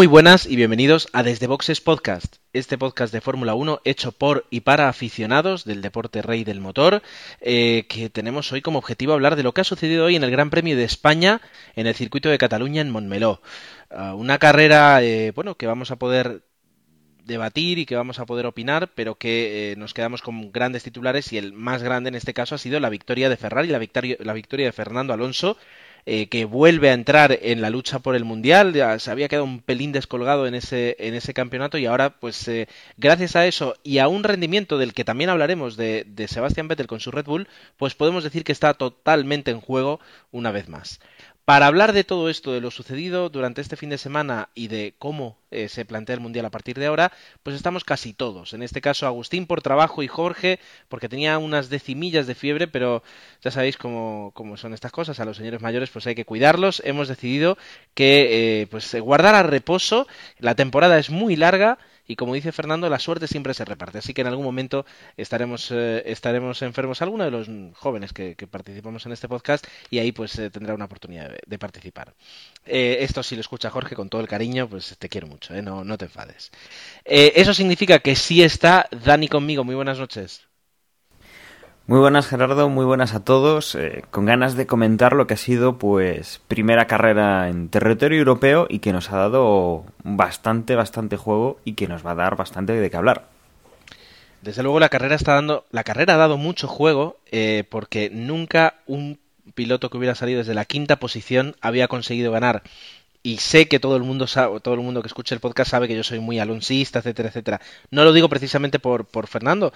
[0.00, 4.46] Muy buenas y bienvenidos a Desde Boxes Podcast, este podcast de Fórmula 1 hecho por
[4.48, 7.02] y para aficionados del deporte rey del motor,
[7.42, 10.30] eh, que tenemos hoy como objetivo hablar de lo que ha sucedido hoy en el
[10.30, 11.42] Gran Premio de España
[11.76, 13.42] en el circuito de Cataluña en Montmeló.
[13.90, 16.44] Uh, una carrera, eh, bueno, que vamos a poder
[17.26, 21.30] debatir y que vamos a poder opinar, pero que eh, nos quedamos con grandes titulares
[21.34, 24.32] y el más grande en este caso ha sido la victoria de Ferrari, la la
[24.32, 25.58] victoria de Fernando Alonso
[26.06, 28.72] eh, que vuelve a entrar en la lucha por el mundial.
[28.72, 32.46] Ya se había quedado un pelín descolgado en ese, en ese campeonato y ahora, pues
[32.48, 36.68] eh, gracias a eso y a un rendimiento del que también hablaremos de, de Sebastián
[36.68, 40.00] Vettel con su Red Bull, pues podemos decir que está totalmente en juego
[40.32, 41.00] una vez más.
[41.50, 44.94] Para hablar de todo esto, de lo sucedido durante este fin de semana y de
[45.00, 47.10] cómo eh, se plantea el Mundial a partir de ahora,
[47.42, 48.52] pues estamos casi todos.
[48.52, 53.02] En este caso, Agustín por trabajo y Jorge porque tenía unas decimillas de fiebre, pero
[53.42, 55.18] ya sabéis cómo, cómo son estas cosas.
[55.18, 56.82] A los señores mayores pues hay que cuidarlos.
[56.84, 57.58] Hemos decidido
[57.94, 60.06] que eh, pues guardar a reposo.
[60.38, 61.78] La temporada es muy larga
[62.10, 63.98] y como dice Fernando, la suerte siempre se reparte.
[63.98, 64.84] Así que en algún momento
[65.16, 70.10] estaremos, eh, estaremos enfermos alguno de los jóvenes que, participamos en este podcast y ahí
[70.10, 72.12] pues eh, tendrá una oportunidad de, participar.
[72.66, 75.62] Eh, esto si lo escucha Jorge con todo el cariño, pues te quiero mucho, ¿eh?
[75.62, 76.50] no, no te enfades.
[77.04, 79.62] Eso significa que sí está Dani conmigo.
[79.62, 80.49] Muy buenas noches.
[81.90, 83.74] Muy buenas Gerardo, muy buenas a todos.
[83.74, 88.68] Eh, con ganas de comentar lo que ha sido pues primera carrera en territorio europeo
[88.70, 92.74] y que nos ha dado bastante, bastante juego y que nos va a dar bastante
[92.74, 93.26] de qué hablar.
[94.40, 98.74] Desde luego la carrera está dando, la carrera ha dado mucho juego eh, porque nunca
[98.86, 99.18] un
[99.56, 102.62] piloto que hubiera salido desde la quinta posición había conseguido ganar
[103.22, 104.26] y sé que todo el mundo
[104.62, 107.60] todo el mundo que escucha el podcast sabe que yo soy muy alonsista, etcétera, etcétera.
[107.90, 109.72] No lo digo precisamente por, por Fernando,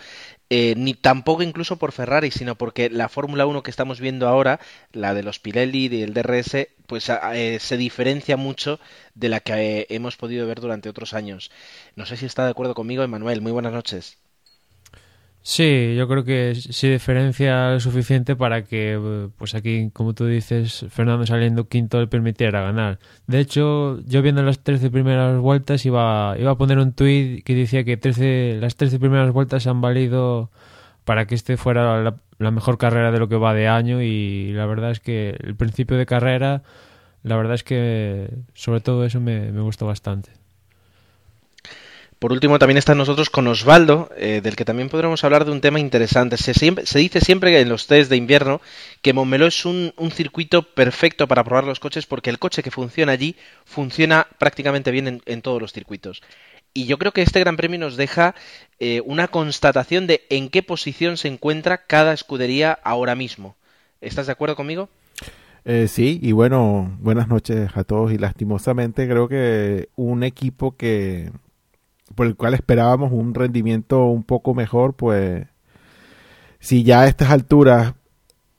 [0.50, 4.60] eh, ni tampoco incluso por Ferrari, sino porque la Fórmula 1 que estamos viendo ahora,
[4.92, 8.80] la de los Pirelli y el DRS, pues eh, se diferencia mucho
[9.14, 11.50] de la que eh, hemos podido ver durante otros años.
[11.96, 13.40] No sé si está de acuerdo conmigo, Emanuel.
[13.40, 14.23] Muy buenas noches.
[15.46, 20.86] Sí, yo creo que sí diferencia lo suficiente para que, pues aquí, como tú dices,
[20.88, 22.98] Fernando saliendo quinto le permitiera ganar.
[23.26, 27.54] De hecho, yo viendo las 13 primeras vueltas iba, iba a poner un tuit que
[27.54, 30.50] decía que 13, las 13 primeras vueltas han valido
[31.04, 34.52] para que este fuera la, la, mejor carrera de lo que va de año y
[34.54, 36.62] la verdad es que el principio de carrera,
[37.22, 40.43] la verdad es que sobre todo eso me, me gustó bastante.
[42.24, 45.60] Por último, también está nosotros con Osvaldo, eh, del que también podremos hablar de un
[45.60, 46.38] tema interesante.
[46.38, 46.54] Se,
[46.98, 48.62] dice siempre en los test de invierno
[49.02, 53.12] que Montmeló es un, circuito perfecto para probar los coches porque el coche que funciona
[53.12, 53.36] allí
[53.66, 56.22] funciona prácticamente bien en, en todos los circuitos.
[56.72, 58.34] Y yo creo que este Gran Premio nos deja
[58.80, 63.54] eh, una constatación de en qué posición se encuentra cada escudería ahora mismo.
[64.00, 64.88] ¿Estás de acuerdo conmigo?
[65.66, 68.12] Eh, sí, y bueno, buenas noches a todos.
[68.12, 71.30] Y lastimosamente creo que un equipo que
[72.14, 75.46] por el cual esperábamos un rendimiento un poco mejor, pues
[76.58, 77.94] si ya a estas alturas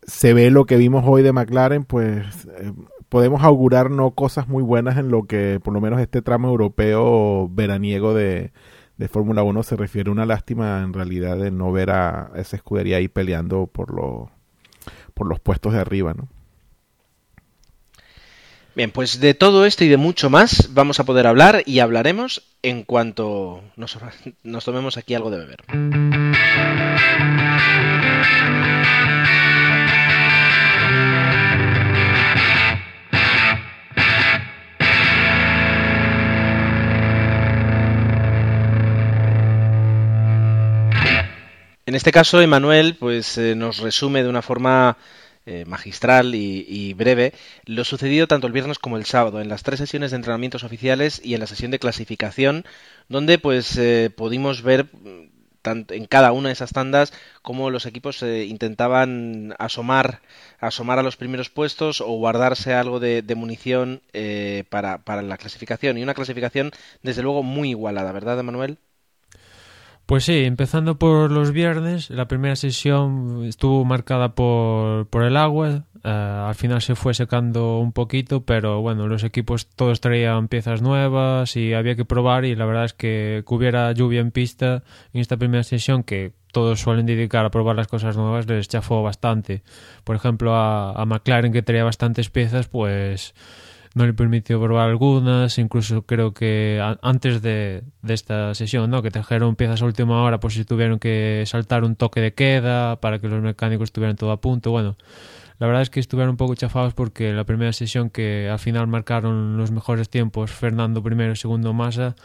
[0.04, 2.72] se ve lo que vimos hoy de McLaren, pues eh,
[3.10, 7.50] podemos augurar no cosas muy buenas en lo que por lo menos este tramo europeo
[7.50, 8.52] veraniego de,
[8.98, 10.12] de Fórmula 1 se refiere.
[10.12, 13.88] Una lástima en realidad de no ver a esa escudería ahí peleando por,
[15.14, 16.28] por los puestos de arriba, ¿no?
[18.76, 22.44] Bien, pues de todo esto y de mucho más vamos a poder hablar y hablaremos
[22.62, 25.64] en cuanto nos, tomemos aquí algo de beber.
[41.86, 44.98] En este caso, Emanuel pues, eh, nos resume de una forma
[45.46, 47.34] eh, magistral y, breve
[47.66, 51.22] lo sucedido tanto el viernes como el sábado en las tres sesiones de entrenamientos oficiales
[51.24, 52.66] y en la sesión de clasificación
[53.10, 54.88] donde pues eh, pudimos ver
[55.66, 57.12] tanto en cada una de esas tandas
[57.42, 60.22] cómo los equipos eh, intentaban asomar
[60.60, 65.38] asomar a los primeros puestos o guardarse algo de, de munición eh, para, para la
[65.38, 65.98] clasificación.
[65.98, 66.72] Y una clasificación
[67.02, 68.78] desde luego muy igualada verdad Manuel
[70.06, 75.86] pues sí, empezando por los viernes, la primera sesión estuvo marcada por, por el agua,
[76.04, 80.82] uh, al final se fue secando un poquito, pero bueno, los equipos todos traían piezas
[80.84, 84.84] nuevas y había que probar y la verdad es que, que hubiera lluvia en pista
[85.12, 89.04] en esta primera sesión que todos suelen dedicar a probar las cosas nuevas, les chafó
[89.04, 89.64] bastante.
[90.04, 93.34] Por ejemplo, a, a McLaren, que tenía bastantes piezas, pues
[93.96, 99.02] no le permitió probar algunas, incluso creo que antes de, esta sesión, ¿no?
[99.02, 103.00] que trajeron piezas a última hora, pues si tuvieron que saltar un toque de queda
[103.00, 104.70] para que los mecánicos estuvieran todo a punto.
[104.72, 104.98] Bueno,
[105.60, 108.86] la verdad es que estuvieron un poco chafados porque la primera sesión que al final
[108.88, 112.18] marcaron los mejores tiempos, Fernando primero segundo Massa,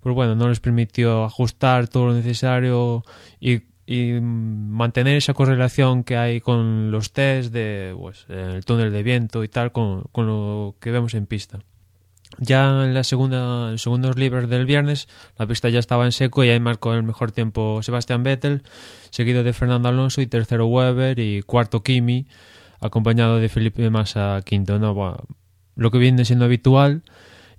[0.00, 3.04] pues bueno, no les permitió ajustar todo lo necesario
[3.38, 9.02] y y mantener esa correlación que hay con los test de pues, el túnel de
[9.02, 11.60] viento y tal con, con, lo que vemos en pista.
[12.36, 15.08] Ya en la segunda, los segundos libres del viernes,
[15.38, 18.62] la pista ya estaba en seco y ahí marcó el mejor tiempo Sebastián Vettel,
[19.08, 22.26] seguido de Fernando Alonso y tercero Weber y cuarto Kimi,
[22.80, 24.78] acompañado de Felipe Massa quinto.
[24.78, 25.16] No,
[25.76, 27.04] lo que viene siendo habitual.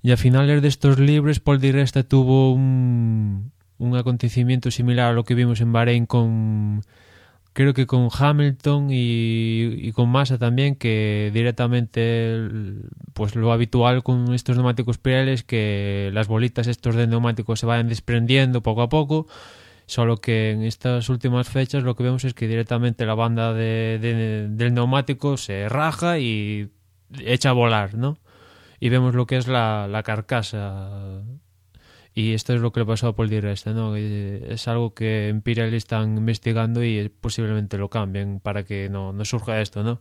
[0.00, 3.50] Y a finales de estos libres, Paul Di Resta tuvo un,
[3.80, 6.82] un acontecimiento similar a lo que vimos en Bahrein con
[7.52, 12.36] creo que con Hamilton y, con Massa también que directamente
[13.14, 17.88] pues lo habitual con estos neumáticos Pirelli que las bolitas estos de neumáticos se vayan
[17.88, 19.26] desprendiendo poco a poco
[19.86, 24.46] solo que en estas últimas fechas lo que vemos es que directamente la banda de,
[24.50, 26.70] del neumático se raja y
[27.18, 28.18] echa a volar ¿no?
[28.78, 31.22] y vemos lo que es la, la carcasa
[32.14, 33.96] y esto es lo que le pasó a Paul Resta, ¿no?
[33.96, 39.60] Es algo que Pirelli están investigando y posiblemente lo cambien para que no, no surja
[39.60, 40.00] esto, ¿no?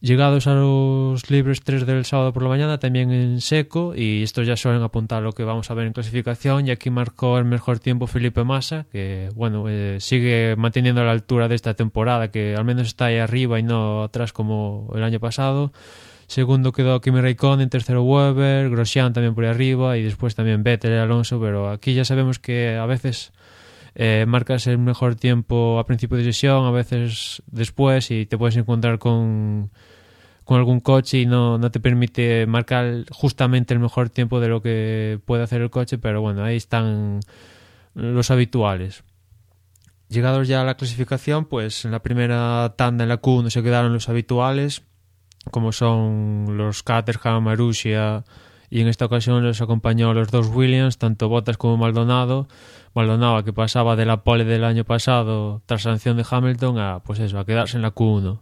[0.00, 4.46] Llegados a los libres 3 del sábado por la mañana, también en seco, y estos
[4.46, 7.78] ya suelen apuntar lo que vamos a ver en clasificación, y aquí marcó el mejor
[7.78, 12.64] tiempo Felipe Massa, que bueno, eh, sigue manteniendo la altura de esta temporada, que al
[12.66, 15.72] menos está ahí arriba y no atrás como el año pasado.
[16.26, 20.92] Segundo quedó Kimi Raikkonen, tercero Weber, Grosjean también por ahí arriba y después también Vettel
[20.92, 23.32] y Alonso, pero aquí ya sabemos que a veces
[23.94, 28.56] eh, marcas el mejor tiempo a principio de sesión, a veces después y te puedes
[28.56, 29.70] encontrar con,
[30.44, 34.60] con algún coche y no, no te permite marcar justamente el mejor tiempo de lo
[34.62, 37.20] que puede hacer el coche, pero bueno, ahí están
[37.94, 39.04] los habituales.
[40.08, 43.92] Llegados ya a la clasificación, pues en la primera tanda en la Q1 se quedaron
[43.92, 44.82] los habituales,
[45.50, 48.24] como son los Caterham, Marussia
[48.70, 52.48] y en esta ocasión les acompañó los dos Williams, tanto Bottas como Maldonado.
[52.94, 57.18] Maldonado que pasaba de la pole del año pasado tras sanción de Hamilton a pues
[57.20, 58.40] eso, a quedarse en la Q1.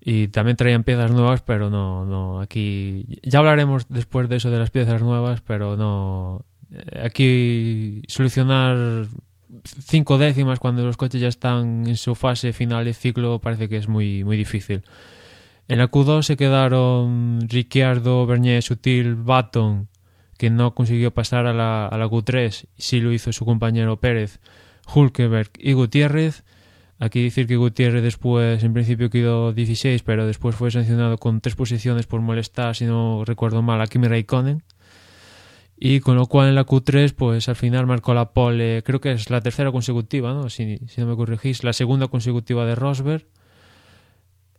[0.00, 4.58] Y también traían piezas nuevas, pero no, no, aquí ya hablaremos después de eso de
[4.58, 9.06] las piezas nuevas, pero no eh, aquí solucionar
[9.62, 13.76] cinco décimas cuando los coches ya están en su fase final de ciclo parece que
[13.76, 14.82] es muy muy difícil.
[15.68, 19.88] En la Q2 se quedaron Ricciardo, Bernier, Sutil, Baton,
[20.38, 24.40] que no consiguió pasar a la, a la Q3, sí lo hizo su compañero Pérez,
[24.92, 26.44] Hulkenberg y Gutiérrez.
[26.98, 31.54] Aquí decir que Gutiérrez después, en principio quedó 16, pero después fue sancionado con tres
[31.54, 34.62] posiciones por molestar, si no recuerdo mal, a Kimi Raikkonen.
[35.76, 39.12] Y con lo cual en la Q3, pues al final marcó la pole, creo que
[39.12, 40.48] es la tercera consecutiva, ¿no?
[40.48, 43.26] Si, si no me corregís, la segunda consecutiva de Rosberg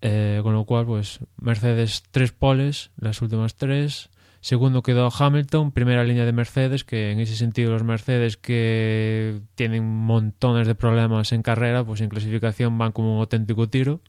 [0.01, 4.10] eh, con lo cual, pues Mercedes tres poles, las últimas tres.
[4.41, 9.86] Segundo quedó Hamilton, primera línea de Mercedes, que en ese sentido los Mercedes que tienen
[9.86, 14.00] montones de problemas en carrera, pues en clasificación van como un auténtico tiro.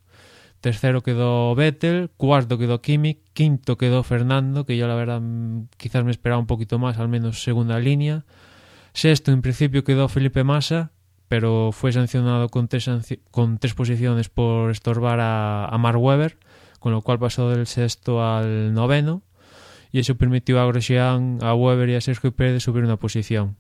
[0.60, 5.22] Tercero quedó Vettel, cuarto quedó Kimi, quinto quedó Fernando, que yo la verdad
[5.78, 8.24] quizás me esperaba un poquito más, al menos segunda línea.
[8.92, 10.92] Sexto en principio quedó Felipe Massa,
[11.30, 12.90] pero fue sancionado con tres,
[13.30, 16.36] con tres posiciones por estorbar a, a Mark Webber,
[16.80, 19.22] con lo cual pasó del sexto al noveno,
[19.92, 23.54] y eso permitió a Grosjean, a Webber y a Sergio Pérez subir una posición.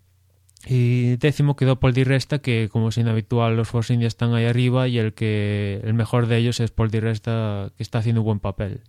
[0.66, 4.46] Y décimo quedó Paul Di Resta, que como es inhabitual los Force India están ahí
[4.46, 8.22] arriba y el que el mejor de ellos es Paul Di Resta, que está haciendo
[8.22, 8.80] un buen papel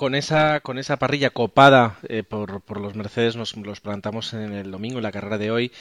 [0.00, 4.54] con esa, con esa parrilla copada eh, por, por, los Mercedes nos los plantamos en
[4.54, 5.72] el domingo, en la carrera de hoy,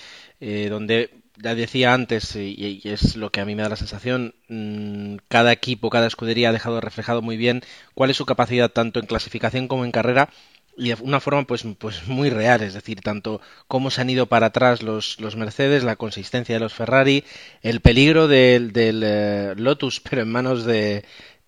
[0.41, 1.09] eh, donde
[1.41, 5.51] ya decía antes, y, es lo que a mí me da la sensación, mmm, cada
[5.51, 7.61] equipo, cada escudería ha dejado reflejado muy bien
[7.93, 10.29] cuál es su capacidad tanto en clasificación como en carrera
[10.77, 14.27] y de una forma pues, pues muy real, es decir, tanto cómo se han ido
[14.27, 17.25] para atrás los, los Mercedes, la consistencia de los Ferrari,
[17.61, 21.03] el peligro del, del eh, Lotus, pero en manos de,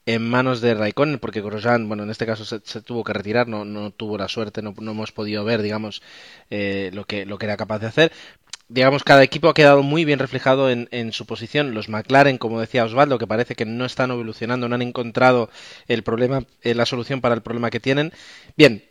[0.06, 3.48] en manos de Raikkonen, porque Grosjean, bueno, en este caso se, se, tuvo que retirar,
[3.48, 6.02] no, no tuvo la suerte, no, no hemos podido ver, digamos,
[6.50, 8.12] eh, lo, que, lo que era capaz de hacer.
[8.74, 11.74] Digamos, cada equipo ha quedado muy bien reflejado en, en, su posición.
[11.74, 15.50] Los McLaren, como decía Osvaldo, que parece que no están evolucionando, no han encontrado
[15.90, 18.14] el problema, eh, la solución para el problema que tienen.
[18.56, 18.86] Bien,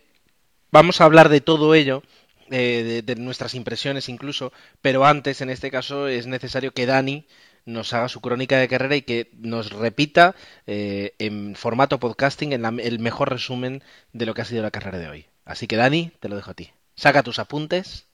[0.71, 2.03] vamos a hablar de todo ello
[2.47, 7.25] de, de, nuestras impresiones incluso, pero antes, en este caso, es necesario que Dani
[7.65, 10.35] nos haga su crónica de carrera y que nos repita
[10.67, 13.83] eh, en formato podcasting en la, el mejor resumen
[14.13, 15.25] de lo que ha sido la carrera de hoy.
[15.43, 16.71] Así que Dani, te lo dejo a ti.
[16.95, 18.05] Saca tus apuntes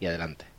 [0.00, 0.53] y adelante.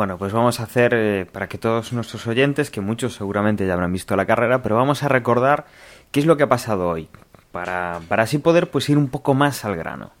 [0.00, 3.74] Bueno, pues vamos a hacer, eh, para que todos nuestros oyentes, que muchos seguramente ya
[3.74, 5.66] habrán visto la carrera, pero vamos a recordar
[6.10, 7.10] qué es lo que ha pasado hoy,
[7.52, 10.12] para, para así poder pues ir un poco más al grano.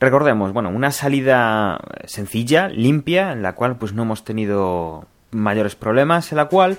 [0.00, 6.32] Recordemos, bueno, una salida sencilla, limpia, en la cual pues no hemos tenido mayores problemas,
[6.32, 6.78] en la cual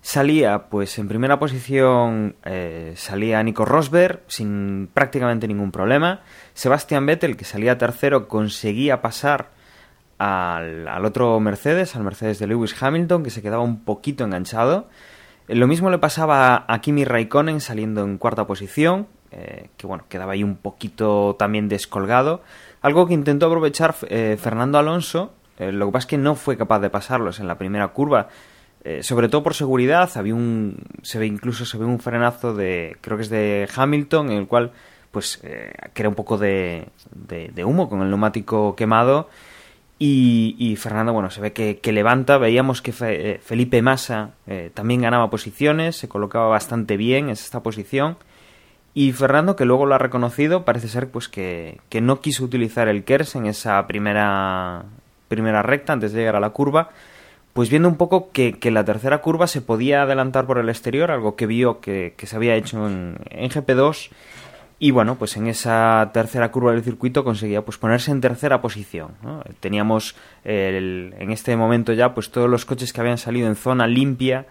[0.00, 6.22] salía, pues en primera posición eh, salía Nico Rosberg sin prácticamente ningún problema.
[6.54, 9.61] Sebastian Vettel, que salía tercero, conseguía pasar
[10.22, 14.88] al, al, otro Mercedes, al Mercedes de Lewis Hamilton, que se quedaba un poquito enganchado.
[15.48, 20.04] Eh, lo mismo le pasaba a Kimi Raikkonen saliendo en cuarta posición, eh, que bueno,
[20.08, 22.42] quedaba ahí un poquito también descolgado.
[22.80, 26.80] Algo que intentó aprovechar eh, Fernando Alonso, lo que pasa es que no fue capaz
[26.80, 28.28] de pasarlos en la primera curva.
[29.02, 30.82] Sobre todo por seguridad, había un.
[31.02, 32.96] se ve incluso se ve un frenazo de.
[33.00, 34.72] creo que es de Hamilton, en el cual
[35.12, 35.40] pues
[35.92, 39.28] crea un poco de, de, humo con el neumático quemado.
[40.04, 42.36] Y, y Fernando, bueno, se ve que, que levanta.
[42.36, 44.30] Veíamos que fe, Felipe Massa
[44.74, 48.16] también ganaba posiciones, se colocaba bastante bien en esta posición.
[48.94, 52.88] Y Fernando, que luego lo ha reconocido, parece ser pues que, que no quiso utilizar
[52.88, 54.86] el KERS en esa primera
[55.28, 56.90] primera recta antes de llegar a la curva,
[57.52, 61.10] pues viendo un poco que, que la tercera curva se podía adelantar por el exterior,
[61.10, 64.10] algo que vio que, que se había hecho en, en, GP2
[64.82, 69.12] y bueno, pues en esa tercera curva del circuito conseguía pues ponerse en tercera posición.
[69.60, 73.86] Teníamos el, en este momento ya pues todos los coches que habían salido en zona
[73.86, 74.46] limpia,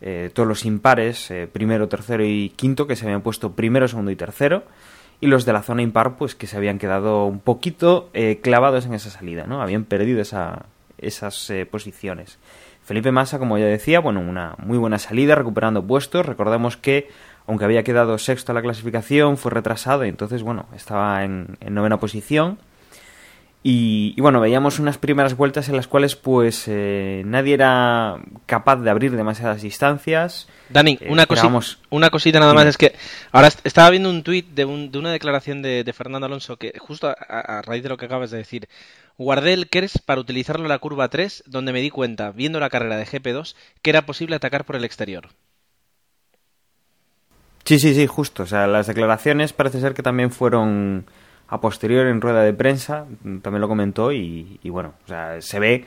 [0.00, 4.12] eh, todos los impares, eh, primero, tercero y quinto, que se habían puesto primero, segundo
[4.12, 4.62] y tercero
[5.20, 8.86] y los de la zona impar pues que se habían quedado un poquito eh, clavados
[8.86, 9.60] en esa salida, ¿no?
[9.60, 10.66] Habían perdido esa,
[10.98, 12.38] esas posiciones.
[12.84, 16.26] Felipe Massa, como ya decía, bueno, una muy buena salida, recuperando puestos.
[16.26, 17.08] Recordemos que,
[17.46, 21.74] aunque había quedado sexto a la clasificación, fue retrasado y entonces, bueno, estaba en, en
[21.74, 22.58] novena posición.
[23.66, 28.76] Y, y, bueno, veíamos unas primeras vueltas en las cuales pues eh, nadie era capaz
[28.76, 30.48] de abrir demasiadas distancias.
[30.68, 32.94] Dani, Eh, una, cosi esperábamos- una cosita nada más es que
[33.32, 36.58] ahora est- estaba viendo un tuit de, un- de una declaración de, de Fernando Alonso
[36.58, 38.68] que justo a raíz de lo que acabas de decir,
[39.16, 42.68] guardé el KERS para utilizarlo en la curva 3 donde me di cuenta, viendo la
[42.68, 45.28] carrera de GP2, que era posible atacar por el exterior.
[47.64, 48.42] Sí, sí, sí, justo.
[48.42, 51.06] O sea, las declaraciones parece ser que también fueron
[51.48, 53.06] a posterior en rueda de prensa,
[53.42, 55.84] también lo comentó y, y bueno, o sea, se ve,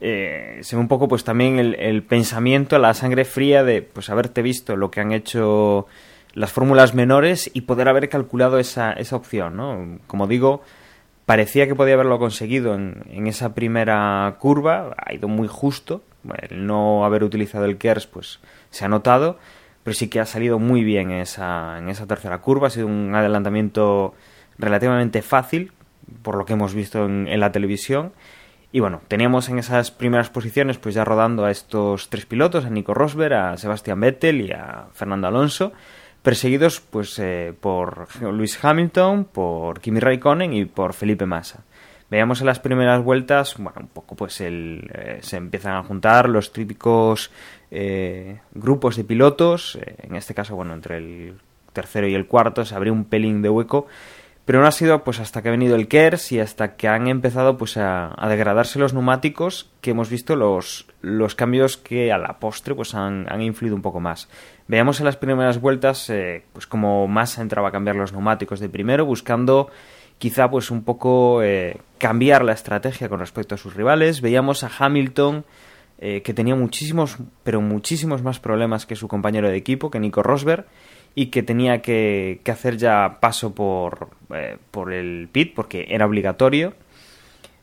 [0.00, 4.10] eh, se ve un poco pues también el, el pensamiento, la sangre fría de pues
[4.10, 5.86] haberte visto lo que han hecho
[6.34, 9.98] las fórmulas menores y poder haber calculado esa, esa opción, ¿no?
[10.06, 10.62] Como digo,
[11.26, 16.02] parecía que podía haberlo conseguido en, en esa primera curva, ha ido muy justo,
[16.50, 18.38] el no haber utilizado el KERS pues
[18.70, 19.38] se ha notado,
[19.90, 22.86] pero sí que ha salido muy bien en esa, en esa tercera curva, ha sido
[22.86, 24.14] un adelantamiento
[24.56, 25.72] relativamente fácil,
[26.22, 28.12] por lo que hemos visto en, en la televisión.
[28.70, 32.70] Y bueno, teníamos en esas primeras posiciones pues ya rodando a estos tres pilotos, a
[32.70, 35.72] Nico Rosberg, a Sebastian Vettel y a Fernando Alonso,
[36.22, 41.64] perseguidos pues eh, por Lewis Hamilton, por Kimi Raikkonen y por Felipe Massa.
[42.10, 46.28] Veíamos en las primeras vueltas, bueno, un poco pues el, eh, se empiezan a juntar
[46.28, 47.30] los típicos
[47.70, 51.34] eh, grupos de pilotos, eh, en este caso, bueno, entre el
[51.72, 53.86] tercero y el cuarto se abrió un pelín de hueco,
[54.44, 57.06] pero no ha sido pues hasta que ha venido el KERS y hasta que han
[57.06, 62.18] empezado pues a, a degradarse los neumáticos que hemos visto los, los cambios que a
[62.18, 64.28] la postre pues han, influido un poco más.
[64.66, 68.68] Veamos en las primeras vueltas eh, pues como Massa entraba a cambiar los neumáticos de
[68.68, 69.70] primero buscando
[70.18, 74.20] quizá pues un poco eh, cambiar la estrategia con respecto a sus rivales.
[74.20, 75.44] Veíamos a Hamilton
[76.00, 80.22] eh, que tenía muchísimos, pero muchísimos más problemas que su compañero de equipo, que Nico
[80.22, 80.66] Rosberg,
[81.14, 86.06] y que tenía que, que hacer ya paso por, eh, por el pit porque era
[86.06, 86.72] obligatorio.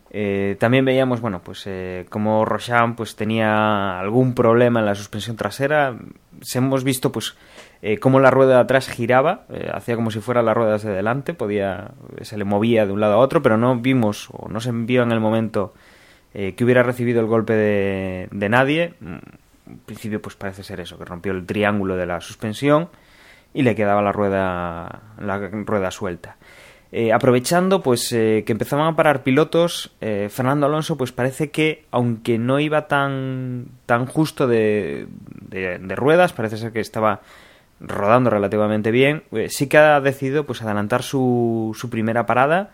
[0.10, 5.36] Eh, también veíamos, bueno, pues eh, como Roshan pues tenía algún problema en la suspensión
[5.36, 5.98] trasera.
[6.42, 7.36] Se hemos visto, pues,
[7.82, 10.92] eh, cómo la rueda de atrás giraba, eh, hacía como si fuera las ruedas de
[10.92, 11.92] delante, podía,
[12.22, 15.04] se le movía de un lado a otro, pero no vimos o no se vio
[15.04, 15.74] en el momento
[16.34, 18.94] eh, que hubiera recibido el golpe de, de nadie.
[19.00, 19.16] Mm,
[19.68, 22.90] En principio, pues parece ser eso, que rompió el triángulo de la suspensión
[23.54, 26.38] y le quedaba la rueda, la rueda suelta.
[26.94, 32.38] Eh, aprovechando pues eh, que empezaban a parar pilotos, Fernando Alonso pues parece que aunque
[32.38, 35.08] no iba tan, tan justo de,
[35.50, 37.20] de, de ruedas, parece ser que estaba
[37.82, 42.72] rodando relativamente bien, sí que ha decidido pues adelantar su, su primera parada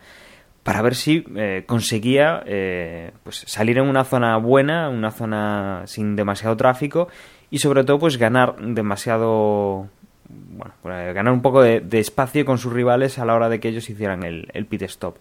[0.64, 6.16] para ver si eh, conseguía eh, pues salir en una zona buena, una zona sin
[6.16, 7.10] demasiado tráfico
[7.52, 9.90] y sobre todo pues ganar demasiado
[10.30, 13.68] bueno, pues, ganar un poco de, espacio con sus rivales a la hora de que
[13.68, 15.18] ellos hicieran el, pit stop.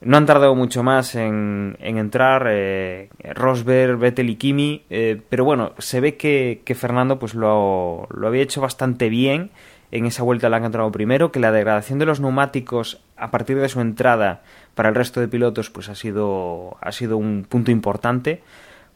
[0.00, 4.82] No han tardado mucho más en, entrar eh, Rosberg, Vettel y Kimi,
[5.28, 9.50] pero bueno, se ve que, Fernando pues lo, lo había hecho bastante bien
[9.92, 13.60] en esa vuelta la han entrado primero, que la degradación de los neumáticos a partir
[13.60, 14.42] de su entrada
[14.74, 18.42] para el resto de pilotos pues ha sido, ha sido un punto importante,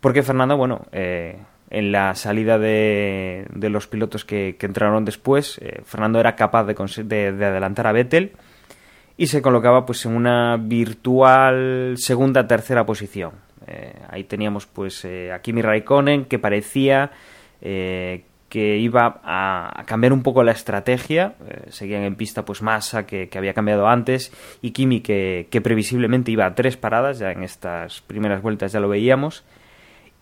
[0.01, 1.37] porque Fernando, bueno, eh,
[1.69, 7.05] en la salida de, de los pilotos que, entraron después, eh, Fernando era capaz de,
[7.05, 8.33] de, adelantar a Vettel
[9.19, 13.33] y se colocaba pues en una virtual segunda tercera posición.
[13.67, 17.11] Eh, ahí teníamos pues a Kimi Raikkonen que parecía
[18.57, 21.35] que iba a, cambiar un poco la estrategia.
[21.47, 24.33] Eh, seguían en pista pues Massa, que, había cambiado antes,
[24.63, 28.89] y Kimi, que, previsiblemente iba a tres paradas, ya en estas primeras vueltas ya lo
[28.89, 29.45] veíamos.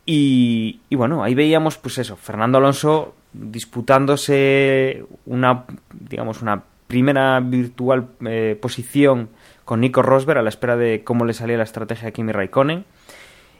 [0.05, 5.63] Y, bueno, ahí veíamos pues eso, Fernando Alonso disputándose una,
[5.93, 9.29] digamos, una primera virtual eh, posición
[9.63, 12.83] con Nico Rosberg a la espera de cómo le salía la estrategia a Kimi Raikkonen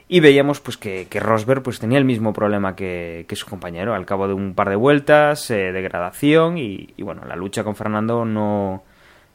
[0.08, 3.94] y veíamos pues que, Rosberg pues tenía el mismo problema que, su compañero.
[3.94, 8.24] Al cabo de un par de vueltas eh, degradación y, bueno la lucha con Fernando
[8.24, 8.84] no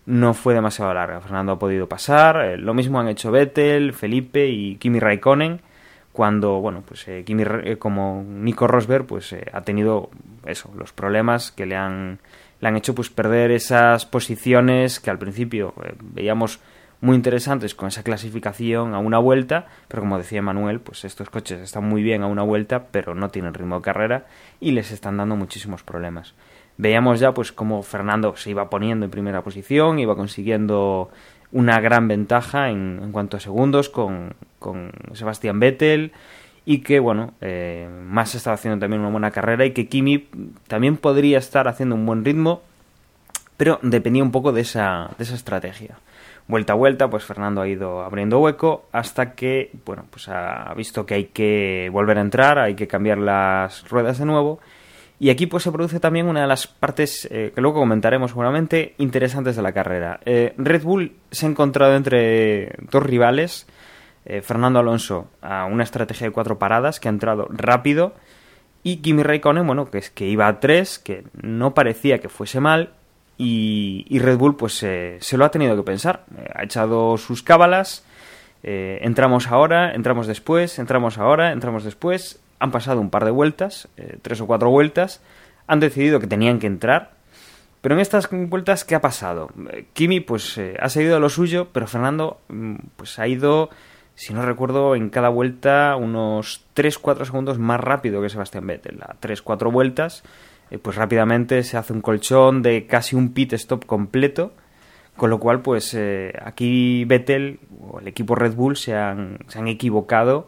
[0.05, 1.21] no fue demasiado larga.
[1.21, 5.61] Fernando ha podido pasar eh, lo mismo han hecho Vettel Felipe y Kimi Raikkonen
[6.13, 7.43] cuando bueno pues eh, Kimi
[7.77, 10.09] como Nico Rosberg pues ha tenido
[10.46, 12.19] eso los problemas que le han
[12.61, 16.59] le han hecho pues perder esas posiciones que al principio veíamos
[17.01, 21.59] muy interesantes con esa clasificación a una vuelta, pero como decía Manuel, pues estos coches
[21.59, 24.27] están muy bien a una vuelta, pero no tienen ritmo de carrera
[24.59, 26.35] y les están dando muchísimos problemas.
[26.77, 31.09] Veíamos ya pues cómo Fernando se iba poniendo en primera posición, iba consiguiendo
[31.51, 36.11] una gran ventaja en, cuanto a segundos con, con Sebastián Vettel
[36.66, 40.29] y que bueno, eh, Más estaba haciendo también una buena carrera y que Kimi
[40.68, 42.61] también podría estar haciendo un buen ritmo,
[43.57, 45.98] pero dependía un poco de esa, de esa estrategia
[46.47, 51.05] vuelta a vuelta, pues Fernando ha ido abriendo hueco hasta que, bueno, pues ha visto
[51.05, 54.59] que hay que volver a entrar, hay que cambiar las ruedas de nuevo.
[55.19, 58.95] Y aquí pues se produce también una de las partes eh, que luego comentaremos seguramente
[58.97, 60.19] interesantes de la carrera.
[60.25, 63.67] Eh, Red Bull se ha encontrado entre dos rivales.
[64.25, 68.13] Eh, Fernando Alonso a una estrategia de cuatro paradas que ha entrado rápido
[68.83, 72.59] y Kimi Raikkonen, bueno, que es que iba a tres, que no parecía que fuese
[72.59, 72.93] mal
[73.43, 76.25] y, Red Bull pues se lo ha tenido que pensar.
[76.37, 78.05] Eh, ha echado sus cábalas.
[78.63, 82.39] Eh, entramos ahora, entramos después, entramos ahora, entramos después.
[82.59, 85.21] Han pasado un par de vueltas, eh, tres o cuatro vueltas.
[85.65, 87.13] Han decidido que tenían que entrar.
[87.81, 89.49] Pero en estas vueltas, ¿qué ha pasado?
[89.93, 93.71] Kimi pues ha seguido lo suyo, pero Fernando mm, pues ha ido,
[94.13, 99.01] si no recuerdo, en cada vuelta unos 3-4 segundos más rápido que Sebastián Vettel.
[99.01, 100.23] A 3-4 vueltas
[100.72, 104.53] eh, pues rápidamente se hace un colchón de casi un pit stop completo,
[105.18, 109.60] con lo cual pues eh, aquí Vettel o el equipo Red Bull se han, se
[109.60, 110.48] han equivocado,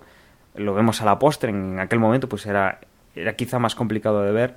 [0.55, 2.79] lo vemos a la postre, en aquel momento pues era,
[3.15, 4.55] era quizá más complicado de ver,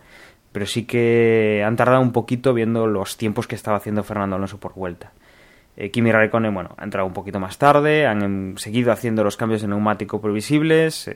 [0.52, 4.58] pero sí que han tardado un poquito viendo los tiempos que estaba haciendo Fernando Alonso
[4.58, 5.12] por vuelta.
[5.76, 9.62] Eh, Kimi Raikkonen, bueno, ha entrado un poquito más tarde, han seguido haciendo los cambios
[9.62, 11.10] de neumático previsibles,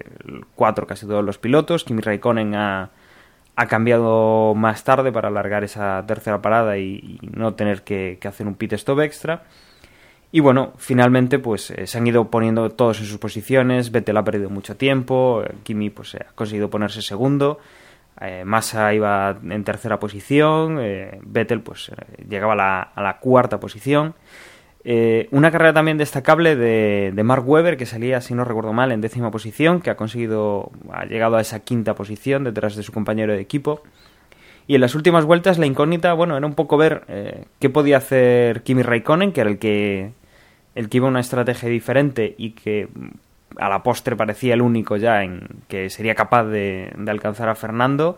[0.56, 2.90] cuatro casi todos los pilotos, Kimi Raikkonen ha,
[3.60, 8.54] ha cambiado más tarde para alargar esa tercera parada y, no tener que, hacer un
[8.54, 9.42] pit stop extra.
[10.32, 14.24] Y bueno, finalmente pues eh, se han ido poniendo todos en sus posiciones, Vettel ha
[14.24, 17.58] perdido mucho tiempo, eh, Kimi pues ha conseguido ponerse segundo,
[18.18, 20.80] eh, Massa iba en tercera posición,
[21.20, 21.92] Vettel pues
[22.26, 24.14] llegaba a la, a la cuarta posición
[24.82, 29.00] eh, una carrera también destacable de, Mark Webber, que salía, si no recuerdo mal, en
[29.00, 33.34] décima posición, que ha conseguido, ha llegado a esa quinta posición detrás de su compañero
[33.34, 33.82] de equipo.
[34.66, 37.98] Y en las últimas vueltas la incógnita, bueno, era un poco ver eh, qué podía
[37.98, 40.12] hacer Kimi Raikkonen, que era el que,
[40.74, 42.88] el que iba a una estrategia diferente y que
[43.56, 47.54] a la postre parecía el único ya en que sería capaz de, de alcanzar a
[47.54, 48.16] Fernando.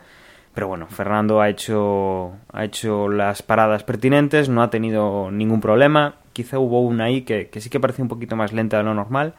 [0.54, 6.16] Pero bueno, Fernando ha hecho, ha hecho las paradas pertinentes, no ha tenido ningún problema.
[6.32, 9.34] Quizá hubo una ahí que, sí que parece un poquito más lenta de lo normal.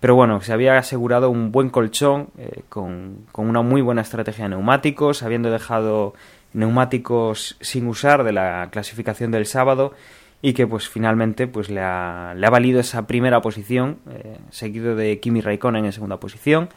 [0.00, 4.50] Pero bueno, se había asegurado un buen colchón eh, con, una muy buena estrategia de
[4.50, 6.14] neumáticos, habiendo dejado
[6.52, 9.94] neumáticos sin usar de la clasificación del sábado
[10.42, 14.96] y que pues finalmente pues le ha, le ha valido esa primera posición, eh, seguido
[14.96, 16.68] de Kimi Raikkonen en segunda posición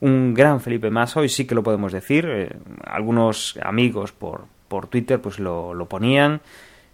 [0.00, 2.26] un gran Felipe Massa, hoy sí que lo podemos decir.
[2.28, 2.50] Eh,
[2.84, 6.40] algunos amigos por, por Twitter pues lo, lo ponían.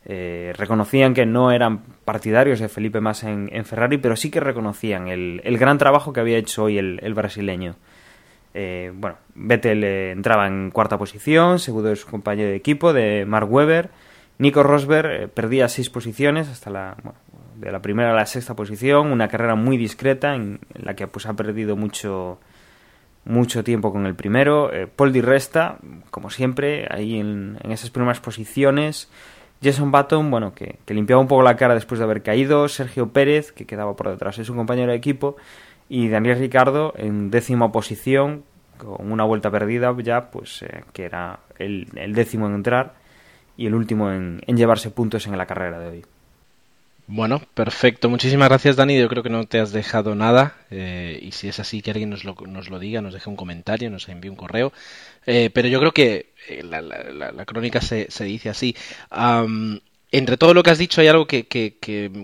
[0.08, 5.08] Eh, reconocían que no eran partidarios de Felipe Massa en, Ferrari, pero sí que reconocían
[5.08, 7.74] el, gran trabajo que había hecho hoy el, brasileño.
[8.54, 13.52] Eh, bueno, Vettel entraba en cuarta posición, segundo de su compañero de equipo, de Mark
[13.52, 13.90] Webber.
[14.38, 16.96] Nico Rosberg perdía seis posiciones hasta la,
[17.56, 21.26] de la primera a la sexta posición, una carrera muy discreta en, la que pues,
[21.26, 22.38] ha perdido mucho,
[23.24, 24.70] mucho tiempo con el primero.
[24.94, 25.78] Paul Di Resta,
[26.12, 29.10] como siempre, ahí en esas primeras posiciones.
[29.62, 33.52] Jason Button, bueno, que, limpiaba un poco la cara después de haber caído, Sergio Pérez,
[33.52, 35.36] que quedaba por detrás, es un compañero de equipo,
[35.88, 38.44] y Daniel Ricardo en décima posición,
[38.78, 42.94] con una vuelta perdida ya, pues eh, que era el, décimo en entrar
[43.56, 46.04] y el último en llevarse puntos en la carrera de hoy.
[47.08, 48.08] Bueno, perfecto.
[48.08, 48.98] Muchísimas gracias, Dani.
[48.98, 50.54] Yo creo que no te has dejado nada.
[50.70, 53.36] Eh, y si es así, que alguien nos lo, nos lo diga, nos deje un
[53.36, 54.72] comentario, nos envíe un correo.
[55.26, 58.74] Eh, pero yo creo que eh, la, crónica se, se, dice así.
[60.12, 61.46] Entre todo lo que has dicho hay algo que,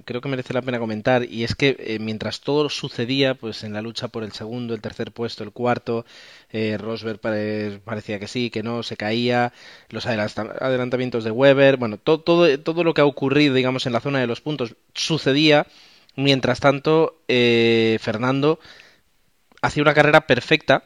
[0.05, 3.73] creo que merece la pena comentar y es que eh, mientras todo sucedía, pues en
[3.73, 6.07] la lucha por el segundo, el tercer puesto, el cuarto,
[6.53, 7.19] eh, Rosberg
[7.85, 9.53] parecía que sí, que no, se caía,
[9.89, 14.01] los adelantamientos de Weber, bueno, todo, todo, todo lo que ha ocurrido, digamos, en la
[14.01, 15.67] zona de los puntos sucedía,
[16.15, 18.61] mientras tanto eh, Fernando
[19.61, 20.85] hacía una carrera perfecta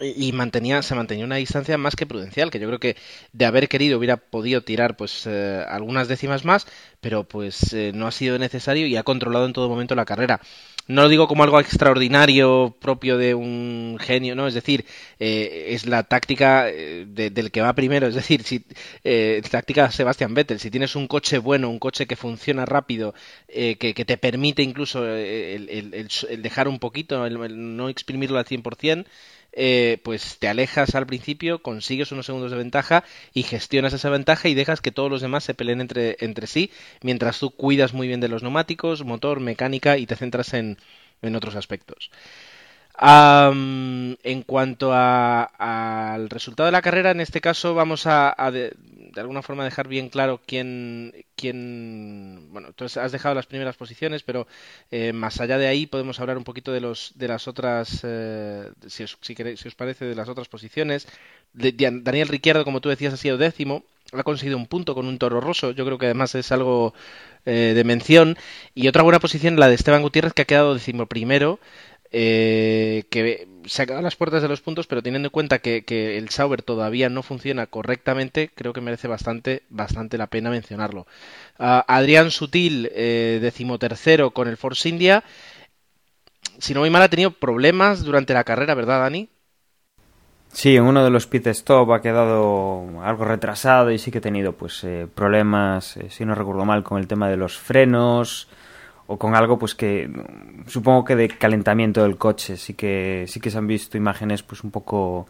[0.00, 2.96] y mantenía se mantenía una distancia más que prudencial que yo creo que
[3.32, 6.66] de haber querido hubiera podido tirar pues eh, algunas décimas más
[7.02, 10.40] pero pues eh, no ha sido necesario y ha controlado en todo momento la carrera.
[10.88, 14.86] No lo digo como algo extraordinario propio de un genio no es decir
[15.18, 18.06] eh, es la táctica del que va primero.
[18.06, 18.64] Es decir si
[19.50, 23.14] táctica Sebastián Vettel si tienes un coche bueno un coche que funciona rápido
[23.46, 29.04] que, que, te permite incluso el, el, dejar un poquito el, no exprimirlo al 100%
[29.56, 34.48] eh, pues te alejas al principio, consigues unos segundos de ventaja y gestionas esa ventaja
[34.48, 36.70] y dejas que todos los demás se peleen entre, entre sí,
[37.02, 40.76] mientras tú cuidas muy bien de los neumáticos, motor, mecánica y te centras en,
[41.22, 42.10] en otros aspectos.
[42.98, 48.34] En cuanto al resultado de la carrera, en este caso vamos a,
[49.20, 54.46] alguna forma dejar bien claro quién, quién, bueno, entonces has dejado las primeras posiciones, pero
[54.90, 58.70] eh, más allá de ahí podemos hablar un poquito de los de las otras, eh,
[58.86, 59.34] si, os, si,
[59.68, 61.06] os parece, de las otras posiciones.
[61.52, 65.40] Daniel Ricciardo, como tú decías, ha sido décimo, ha conseguido un punto con un toro
[65.40, 66.94] roso, yo creo que además es algo
[67.46, 68.36] eh, de mención.
[68.74, 73.48] Y otra buena posición la de Esteban Gutiérrez, que ha quedado decimoprimero primero eh, que
[73.66, 75.84] se acaban las puertas de los puntos, pero teniendo en cuenta que,
[76.16, 81.06] el Sauber todavía no funciona correctamente, creo que merece bastante, bastante la pena mencionarlo.
[81.58, 85.24] Adrián Sutil, eh, decimotercero con el Force India.
[86.58, 89.28] Si no voy mal, ha tenido problemas durante la carrera, ¿verdad, Dani?
[90.56, 94.22] Sí, en uno de los pit stop ha quedado algo retrasado y sí que ha
[94.22, 98.48] tenido pues eh, problemas, eh, si no recuerdo mal, con el tema de los frenos,
[99.06, 100.10] o con algo pues que
[100.66, 102.56] supongo que de calentamiento del coche.
[102.56, 105.26] Sí que sí que se han visto imágenes pues un poco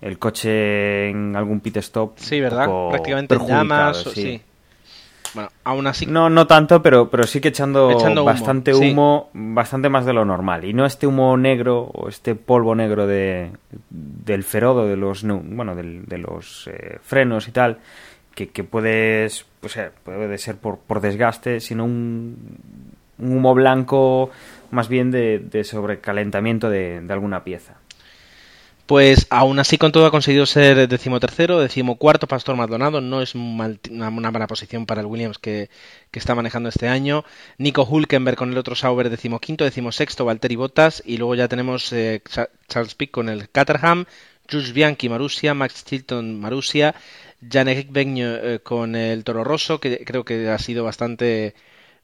[0.00, 4.40] el coche en algún pit stop sí verdad prácticamente en llamas sí.
[5.34, 7.88] bueno aún así no no tanto pero pero sí que echando,
[8.24, 10.64] bastante humo bastante más de lo normal.
[10.64, 13.50] Y no este humo negro o este polvo negro de
[13.90, 17.78] del ferodo de los bueno de los eh, frenos y tal
[18.34, 22.36] que, que puedes pues eh, puede ser por, por desgaste sino un
[23.20, 24.30] un humo blanco
[24.70, 27.76] más bien de, sobrecalentamiento de, alguna pieza.
[28.86, 33.78] Pues aún así con todo ha conseguido ser decimotercero, decimocuarto Pastor Maldonado, no es una,
[34.10, 35.70] buena posición para el Williams que,
[36.12, 37.24] está manejando este año.
[37.56, 42.20] Nico Hulkenberg con el otro Sauber decimoquinto, decimosexto Valtteri Bottas y luego ya tenemos eh,
[42.68, 44.06] Charles Pick con el Caterham,
[44.50, 46.96] Jules Bianchi Marussia, Max Chilton Marussia,
[47.48, 51.54] Janek Begno eh, con el Toro Rosso, que creo que ha sido bastante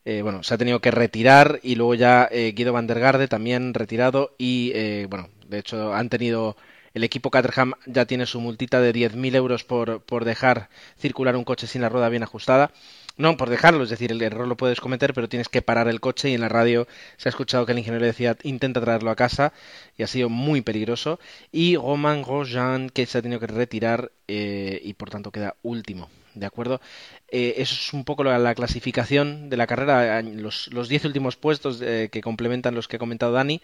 [0.08, 3.26] eh, bueno, se ha tenido que retirar y luego ya eh, Guido van der Garde
[3.26, 6.56] también retirado y eh, bueno, de hecho han tenido
[6.94, 11.42] el equipo Caterham ya tiene su multita de 10.000 euros por, por dejar circular un
[11.42, 12.70] coche sin la rueda bien ajustada.
[13.18, 16.00] No, por dejarlo, es decir, el error lo puedes cometer, pero tienes que parar el
[16.00, 19.16] coche y en la radio se ha escuchado que el ingeniero decía intenta traerlo a
[19.16, 19.54] casa
[19.96, 21.18] y ha sido muy peligroso.
[21.50, 26.10] Y Roman Grosjean que se ha tenido que retirar y por tanto queda último.
[26.36, 26.82] ¿De acuerdo?
[27.28, 31.80] Eh, eso es un poco la, clasificación de la carrera, los, los diez últimos puestos
[31.80, 33.62] eh, que complementan los que ha comentado Dani.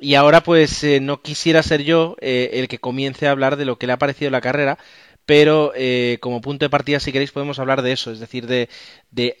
[0.00, 3.76] Y ahora, pues, eh, no quisiera ser yo el que comience a hablar de lo
[3.76, 4.78] que le ha parecido la carrera,
[5.26, 5.72] pero
[6.20, 8.68] como punto de partida, si queréis, podemos hablar de eso, es decir, de,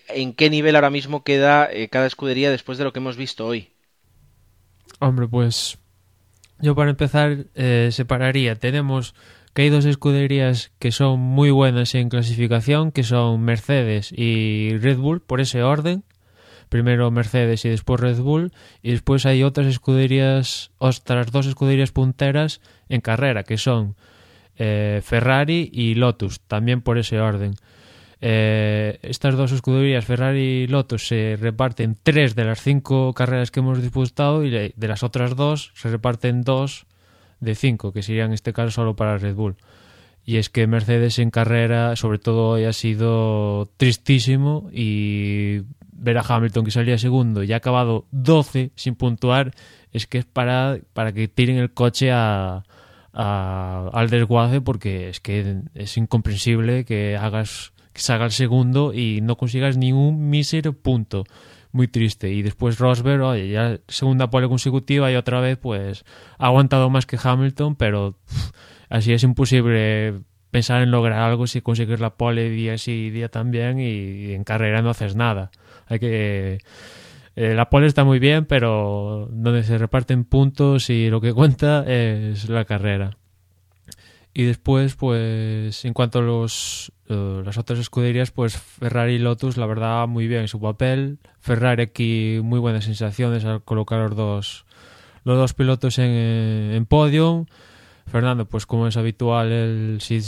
[0.08, 3.72] en qué nivel ahora mismo queda cada escudería después de lo que hemos visto hoy.
[4.98, 5.78] Hombre, pues
[6.58, 7.46] yo para empezar
[7.90, 9.14] separaría, tenemos
[9.56, 14.98] que hay dos escuderías que son muy buenas en clasificación, que son Mercedes y Red
[14.98, 16.04] Bull, por ese orden.
[16.68, 18.52] Primero Mercedes y después Red Bull.
[18.82, 23.96] Y después hay otras escuderías, otras dos escuderías punteras en carrera, que son
[24.58, 27.54] eh, Ferrari y Lotus, también por ese orden.
[28.20, 33.60] Eh, estas dos escuderías, Ferrari y Lotus, se reparten tres de las cinco carreras que
[33.60, 36.86] hemos disputado y de las otras dos se reparten dos
[37.40, 39.56] de cinco, que sería en este caso solo para Red Bull.
[40.24, 45.60] Y es que Mercedes en carrera, sobre todo hoy, ha sido tristísimo y
[45.92, 49.52] ver a Hamilton que salía segundo y ha acabado 12 sin puntuar,
[49.92, 52.64] es que es para, para que tiren el coche a,
[53.16, 59.36] al desguace porque es que es incomprensible que hagas que salga el segundo y no
[59.36, 61.24] consigas ni un mísero punto.
[61.72, 62.30] Muy triste.
[62.30, 66.04] Y después Rosberg, oye, ya segunda pole consecutiva y otra vez pues
[66.38, 68.18] ha aguantado más que Hamilton, pero
[68.90, 73.80] así es imposible pensar en lograr algo si conseguir la pole día sí día también
[73.80, 75.50] y en carrera no haces nada.
[75.86, 76.58] Hay que
[77.36, 82.48] la pole está muy bien, pero donde se reparten puntos y lo que cuenta es
[82.48, 83.16] la carrera.
[84.38, 89.56] Y después, pues, en cuanto a los, eh, las otras escuderías, pues Ferrari y Lotus,
[89.56, 91.18] la verdad, muy bien en su papel.
[91.38, 94.66] Ferrari aquí muy buenas sensaciones al colocar los dos,
[95.24, 97.46] los dos pilotos en, en podio.
[98.06, 100.20] Fernando, pues como es habitual, el, si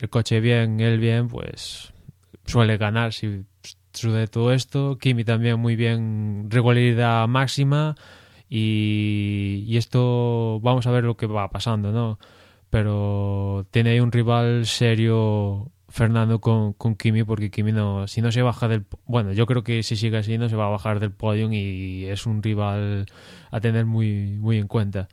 [0.00, 1.94] el coche bien, él bien, pues
[2.44, 3.44] suele ganar si
[3.92, 4.98] de todo esto.
[4.98, 7.96] Kimi también muy bien, regularidad máxima.
[8.48, 12.18] Y, esto vamos a ver lo que va pasando, ¿no?
[12.70, 18.32] Pero tiene ahí un rival serio Fernando con, con Kimi porque Kimi no, si no
[18.32, 18.86] se baja del...
[19.06, 22.04] Bueno, yo creo que si sigue así no se va a bajar del podium y
[22.06, 23.06] es un rival
[23.50, 25.08] a tener muy, muy en cuenta.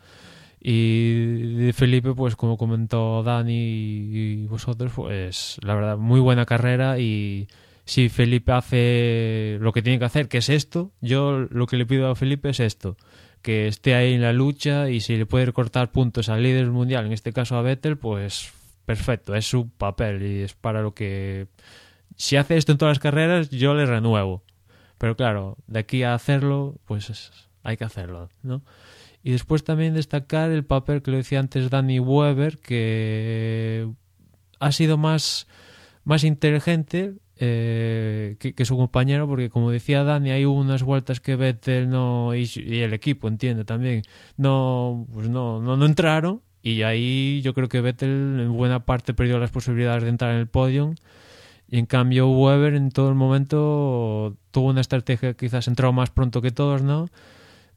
[0.59, 6.99] Y de Felipe, pues como comentó Dani y vosotros, pues la verdad, muy buena carrera
[6.99, 7.47] y
[7.87, 11.85] si Felipe hace lo que tiene que hacer, que es esto, yo lo que le
[11.85, 12.97] pido a Felipe es esto,
[13.41, 17.05] que esté ahí en la lucha y si le puede recortar puntos al líder mundial,
[17.05, 18.51] en este caso a Vettel, pues
[18.85, 21.47] perfecto, es su papel y es para lo que...
[22.17, 24.43] Si hace esto en todas las carreras, yo le renuevo.
[24.97, 27.31] Pero claro, de aquí a hacerlo, pues
[27.63, 28.63] hay que hacerlo, ¿no?
[29.23, 33.89] Y después también destacar el papel que lo decía antes Danny Weber, que
[34.59, 35.47] ha sido más,
[36.03, 41.89] más inteligente eh, que, su compañero, porque como decía Dani, hay unas vueltas que Vettel
[41.89, 44.03] no, y, el equipo, entiende también,
[44.37, 49.13] no, pues no, no, no, entraron, y ahí yo creo que Vettel en buena parte
[49.13, 50.95] perdió las posibilidades de entrar en el podium.
[51.69, 56.41] Y en cambio Weber en todo el momento tuvo una estrategia, quizás entró más pronto
[56.41, 57.09] que todos, ¿no?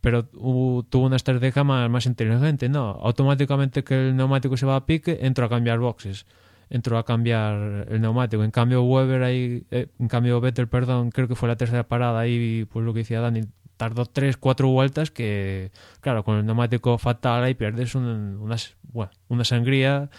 [0.00, 2.98] Pero tuvo una estrategia más, más inteligente, ¿no?
[3.02, 6.26] Automáticamente que el neumático se va a pique, entró a cambiar boxes
[6.70, 8.44] entró a cambiar el neumático.
[8.44, 12.20] En cambio, Weber ahí, eh, en cambio, Vettel, perdón, creo que fue la tercera parada
[12.20, 13.42] ahí, pues lo que decía Dani,
[13.76, 18.38] tardó tres, cuatro vueltas que, claro, con el neumático fatal ahí pierdes una,
[19.28, 20.10] una sangría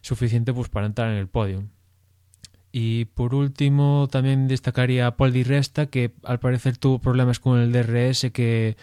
[0.00, 1.64] suficiente pues para entrar en el podio.
[2.76, 7.60] Y por último, también destacaría a Paul Di Resta, que al parecer tuvo problemas con
[7.60, 8.76] el DRS, que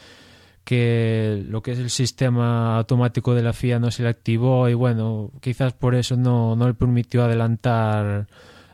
[0.63, 4.73] que lo que es el sistema automático de la FIA no se le activó y
[4.73, 8.27] bueno, quizás por eso no, no le permitió adelantar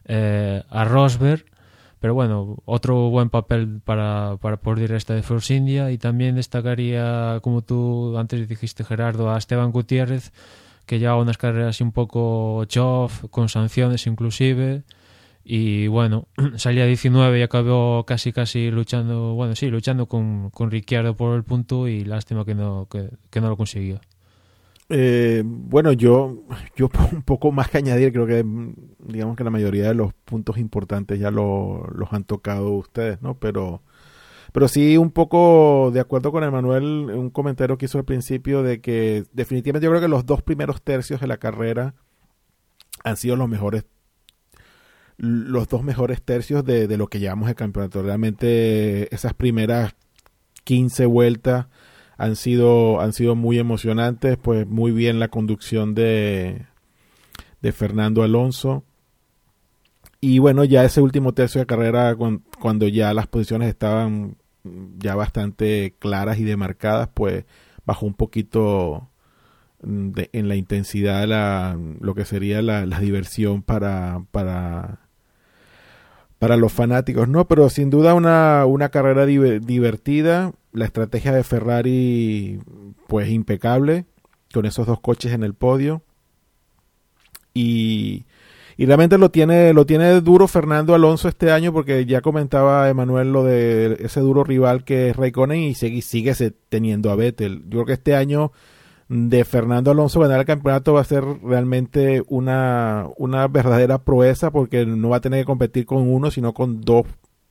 [0.06, 1.46] eh, a Rosberg.
[2.00, 7.40] Pero bueno, otro buen papel para, para poder esta de Force India y también destacaría,
[7.42, 10.32] como tú antes dijiste Gerardo, a Esteban Gutiérrez,
[10.86, 14.84] que lleva unas carreras un poco chof, con sanciones inclusive,
[15.50, 21.16] y bueno, salía 19 y acabó casi casi luchando, bueno, sí, luchando con, con Ricciardo
[21.16, 24.02] por el punto y lástima que no, que, no lo consiguió.
[24.90, 26.44] Eh, bueno, yo,
[26.76, 28.44] yo un poco más que añadir, creo que
[29.00, 33.36] digamos que la mayoría de los puntos importantes ya lo, los han tocado ustedes, ¿no?
[33.40, 33.82] Pero,
[34.52, 38.82] pero sí un poco de acuerdo con Emanuel, un comentario que hizo al principio de
[38.82, 41.96] que definitivamente yo creo que los dos primeros tercios de la carrera
[43.06, 43.86] han sido los mejores
[45.18, 48.04] los dos mejores tercios de, lo que llevamos el campeonato.
[48.04, 49.96] Realmente esas primeras
[50.64, 51.68] 15 vueltas
[52.18, 56.66] han sido, han sido muy emocionantes, pues muy bien la conducción de,
[57.62, 58.84] de Fernando Alonso.
[60.20, 62.16] Y bueno, ya ese último tercio de carrera,
[62.60, 64.38] cuando, ya las posiciones estaban
[64.98, 67.46] ya bastante claras y demarcadas, pues
[67.86, 69.10] bajó un poquito
[69.84, 75.07] mm, en la intensidad la, lo que sería la, la diversión para, para
[76.40, 77.48] para los fanáticos, ¿no?
[77.48, 82.60] Pero sin duda una, una carrera divertida, la estrategia de Ferrari
[83.08, 84.06] pues impecable,
[84.54, 86.04] con esos dos coches en el podio.
[87.54, 88.26] y,
[88.78, 93.34] y realmente lo tiene, lo tiene duro Fernando Alonso este año porque ya comentaba Emanuel
[93.34, 96.36] lo de ese duro rival que es Raikkonen y sigue, sigue
[96.70, 97.64] teniendo a Vettel.
[97.64, 98.52] Yo creo que este año
[99.10, 104.86] de Fernando Alonso ganar el campeonato va a ser realmente una, una verdadera proeza porque
[104.86, 107.06] no va a tener que competir con uno, sino con dos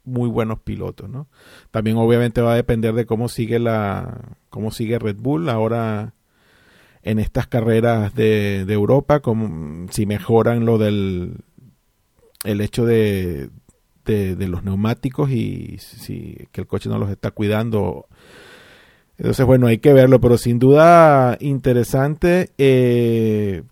[0.04, 1.28] muy buenos pilotos, ¿no?
[1.70, 6.14] También obviamente va a depender de cómo sigue la cómo sigue Red Bull ahora
[7.02, 11.38] en estas carreras de, de Europa, como si mejoran lo del
[12.44, 13.50] el hecho de,
[14.04, 18.06] de, de los neumáticos y si que el coche no los está cuidando
[19.18, 22.50] entonces, bueno, hay que verlo, pero sin duda interesante.
[22.58, 23.62] Eh,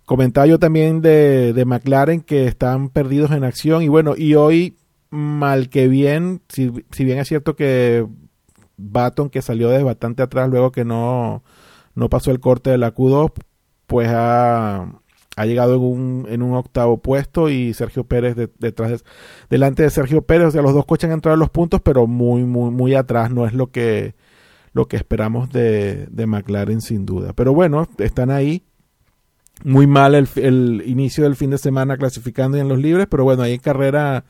[0.58, 4.76] también de, de, McLaren que están perdidos en acción y bueno, y hoy,
[5.10, 8.06] mal que bien, si, si bien es cierto que
[8.78, 11.42] Baton, que salió de bastante atrás luego que no,
[11.94, 13.32] no pasó el corte de la Q2,
[13.86, 14.88] pues ha,
[15.36, 19.00] ha llegado en un, en un octavo puesto y Sergio Pérez detrás de,
[19.50, 22.06] delante de Sergio Pérez, o sea, los dos coches han entrado a los puntos, pero
[22.06, 24.14] muy, muy, muy atrás, no es lo que
[24.74, 27.32] lo que esperamos de, de McLaren sin duda.
[27.32, 28.62] Pero bueno, están ahí.
[29.62, 33.54] Muy mal el, inicio del fin de semana clasificando en los libres, pero bueno, ahí
[33.54, 34.24] en carrera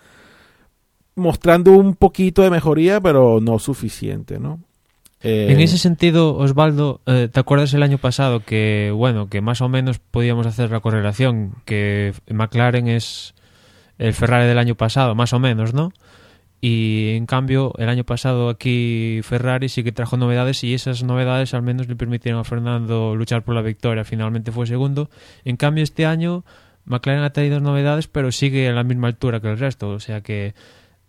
[1.17, 4.61] mostrando un poquito de mejoría, pero no suficiente, ¿no?
[5.23, 9.63] Eh, en ese sentido, Osvaldo, eh, ¿te acuerdas el año pasado que, bueno, que más
[9.63, 13.35] o menos podíamos hacer la correlación, que McLaren es
[13.97, 15.91] el Ferrari del año pasado, más o menos, ¿no?
[16.67, 21.53] Y en cambio, el año pasado aquí Ferrari sí que trajo novedades y esas novedades
[21.53, 24.03] al menos le permitieron a Fernando luchar por la victoria.
[24.03, 25.11] Finalmente fue segundo.
[25.45, 26.43] En cambio, este año
[26.87, 29.91] McLaren ha traído novedades, pero sigue a la misma altura que el resto.
[29.91, 30.55] O sea que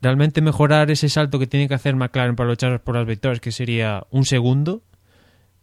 [0.01, 3.53] realmente mejorar ese salto que tiene que hacer McLaren para luchar por las victorias, que
[3.53, 4.81] sería un segundo,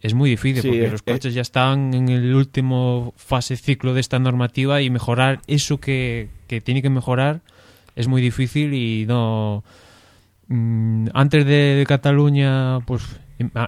[0.00, 4.18] es muy difícil porque los coches ya están en el último fase ciclo de esta
[4.18, 7.42] normativa y mejorar eso que, que tiene que mejorar
[7.94, 9.64] es muy difícil y no
[10.52, 13.02] Mm, antes de, Cataluña, pues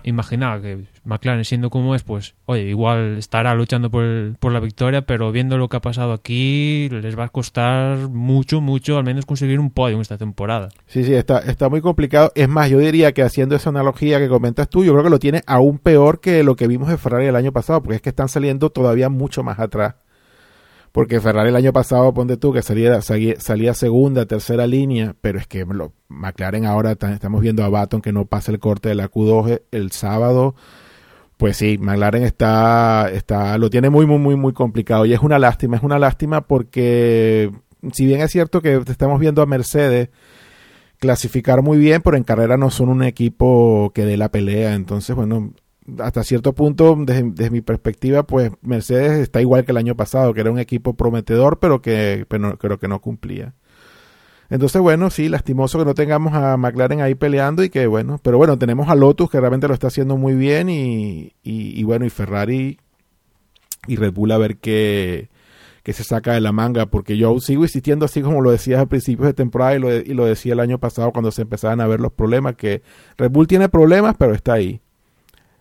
[0.04, 5.02] imaginaba que McLaren siendo como es, pues oye, igual estará luchando por, por, la victoria,
[5.02, 9.24] pero viendo lo que ha pasado aquí, les va a costar mucho, mucho, al menos
[9.24, 10.68] conseguir un podio esta temporada.
[10.86, 12.30] Sí, sí, está, está muy complicado.
[12.34, 15.18] Es más, yo diría que haciendo esa analogía que comentas tú, yo creo que lo
[15.18, 18.10] tiene aún peor que lo que vimos en Ferrari el año pasado, porque es que
[18.10, 19.94] están saliendo todavía mucho más atrás
[20.94, 25.48] porque Ferrari el año pasado, ponte tú, que salía, salía, segunda, tercera línea, pero es
[25.48, 29.10] que lo, McLaren ahora estamos viendo a Baton que no pasa el corte de la
[29.10, 30.54] Q2 el sábado.
[31.36, 35.04] Pues sí, McLaren está, está, lo tiene muy, muy, muy, muy complicado.
[35.04, 37.50] Y es una lástima, es una lástima porque
[37.92, 40.10] si bien es cierto que estamos viendo a Mercedes
[41.00, 44.74] clasificar muy bien, pero en carrera no son un equipo que dé la pelea.
[44.74, 45.54] Entonces, bueno,
[45.98, 50.40] hasta cierto punto, desde, mi perspectiva, pues Mercedes está igual que el año pasado, que
[50.40, 53.54] era un equipo prometedor, pero que pero creo que no cumplía.
[54.50, 58.36] Entonces, bueno, sí, lastimoso que no tengamos a McLaren ahí peleando y que, bueno, pero
[58.38, 62.10] bueno, tenemos a Lotus que realmente lo está haciendo muy bien y, y, bueno, y
[62.10, 62.78] Ferrari
[63.86, 65.28] y Red Bull a ver qué,
[65.82, 68.86] qué, se saca de la manga, porque yo sigo insistiendo así como lo decías a
[68.86, 71.86] principios de temporada y lo, y lo decía el año pasado cuando se empezaban a
[71.86, 72.82] ver los problemas, que
[73.16, 74.80] Red Bull tiene problemas, pero está ahí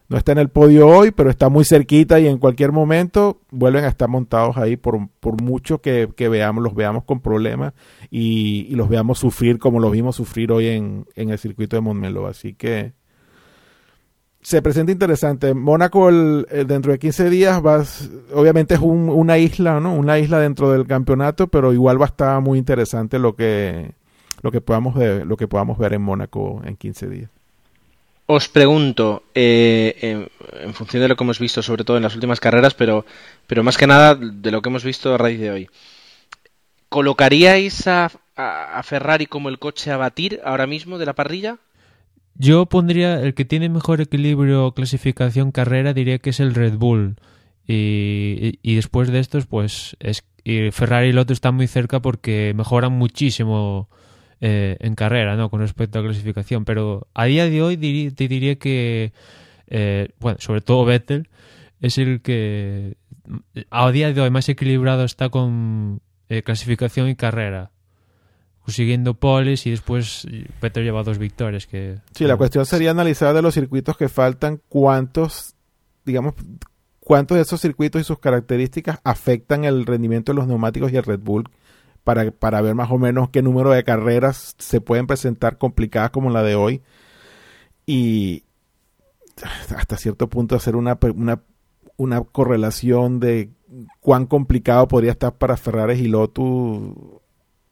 [0.10, 3.86] no está en el podio hoy, pero está muy cerquita y en cualquier momento vuelven
[3.86, 7.74] a estar montados ahí por, por mucho que, veamos, los veamos con problemas
[8.12, 12.28] y, los veamos sufrir como los vimos sufrir hoy en, el circuito de Montmeló.
[12.28, 12.94] Así que
[14.42, 15.54] se presenta interesante.
[15.54, 17.84] Mónaco dentro de 15 días va,
[18.34, 19.96] obviamente es una isla, ¿no?
[19.96, 23.94] Una isla dentro del campeonato, pero igual va a estar muy interesante lo que,
[24.42, 27.43] lo que podamos lo que podamos ver en Mónaco en 15 días.
[28.26, 30.30] Os pregunto, eh,
[30.62, 33.06] en, función de lo que hemos visto, sobre todo en las últimas carreras, pero,
[33.48, 35.70] pero más que nada de lo que hemos visto a raíz de hoy,
[36.88, 38.12] ¿colocaríais a,
[38.84, 41.58] Ferrari como el coche a batir ahora mismo de la parrilla?
[42.36, 47.18] Yo pondría el que tiene mejor equilibrio clasificación carrera, diría que es el Red Bull.
[47.68, 52.54] Y, y, después de estos, pues es, y Ferrari y Lotus están muy cerca porque
[52.56, 53.88] mejoran muchísimo
[54.42, 55.50] eh, en carrera, ¿no?
[55.50, 56.66] Con respecto a clasificación.
[56.66, 59.14] Pero a día de hoy te diría que,
[59.68, 61.30] eh, bueno, sobre todo Vettel,
[61.80, 62.98] es el que
[63.70, 67.72] a día de hoy más equilibrado está con eh, clasificación y carrera.
[68.66, 70.26] Consiguiendo poles y después
[70.62, 71.68] Vettel lleva dos victorias.
[71.68, 75.56] Que, sí, la cuestión sería analizar de los circuitos que faltan cuántos,
[76.06, 76.36] digamos,
[77.02, 81.04] cuántos de esos circuitos y sus características afectan el rendimiento de los neumáticos y el
[81.04, 81.50] Red Bull
[82.04, 86.30] para, para ver más o menos qué número de carreras se pueden presentar complicadas como
[86.30, 86.82] la de hoy
[87.86, 88.44] y
[89.76, 91.42] hasta cierto punto hacer una, una,
[91.98, 93.50] una correlación de
[94.00, 96.94] cuán complicado podría estar para Ferrari y Lotus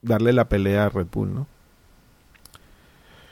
[0.01, 1.47] darle la pelea a Red Bull, ¿no?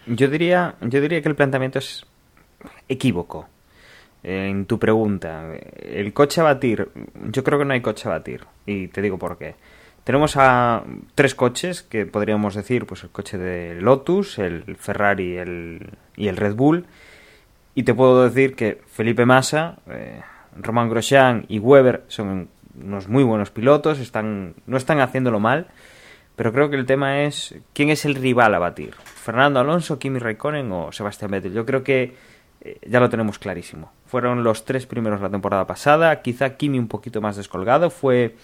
[0.05, 2.05] Yo diría, yo diría que el planteamiento es
[2.87, 3.47] equívoco.
[4.21, 6.89] En tu pregunta, el coche a batir,
[7.31, 8.45] yo creo que no hay coche a batir.
[8.65, 9.55] Y te digo por qué.
[10.03, 10.83] Tenemos a
[11.15, 16.37] tres coches que podríamos decir, pues el coche de Lotus, el Ferrari el, y el
[16.37, 16.85] Red Bull.
[17.75, 20.21] Y te puedo decir que Felipe Massa, eh,
[20.55, 22.49] Román Grosjean y Weber son
[22.81, 25.67] unos muy buenos pilotos, están, no están haciéndolo mal,
[26.35, 28.95] pero creo que el tema es quién es el rival a batir.
[28.95, 31.53] Fernando Alonso, Kimi Raikkonen o Sebastián Vettel.
[31.53, 32.15] Yo creo que
[32.61, 33.91] eh, ya lo tenemos clarísimo.
[34.05, 38.35] Fueron los tres primeros la temporada pasada, quizá Kimi un poquito más descolgado, fue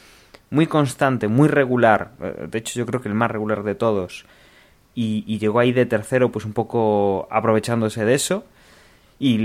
[0.50, 4.26] muy constante, muy regular, eh, de hecho yo creo que el más regular de todos,
[4.94, 8.46] y, llegó ahí de tercero pues un poco aprovechándose de eso,
[9.20, 9.38] y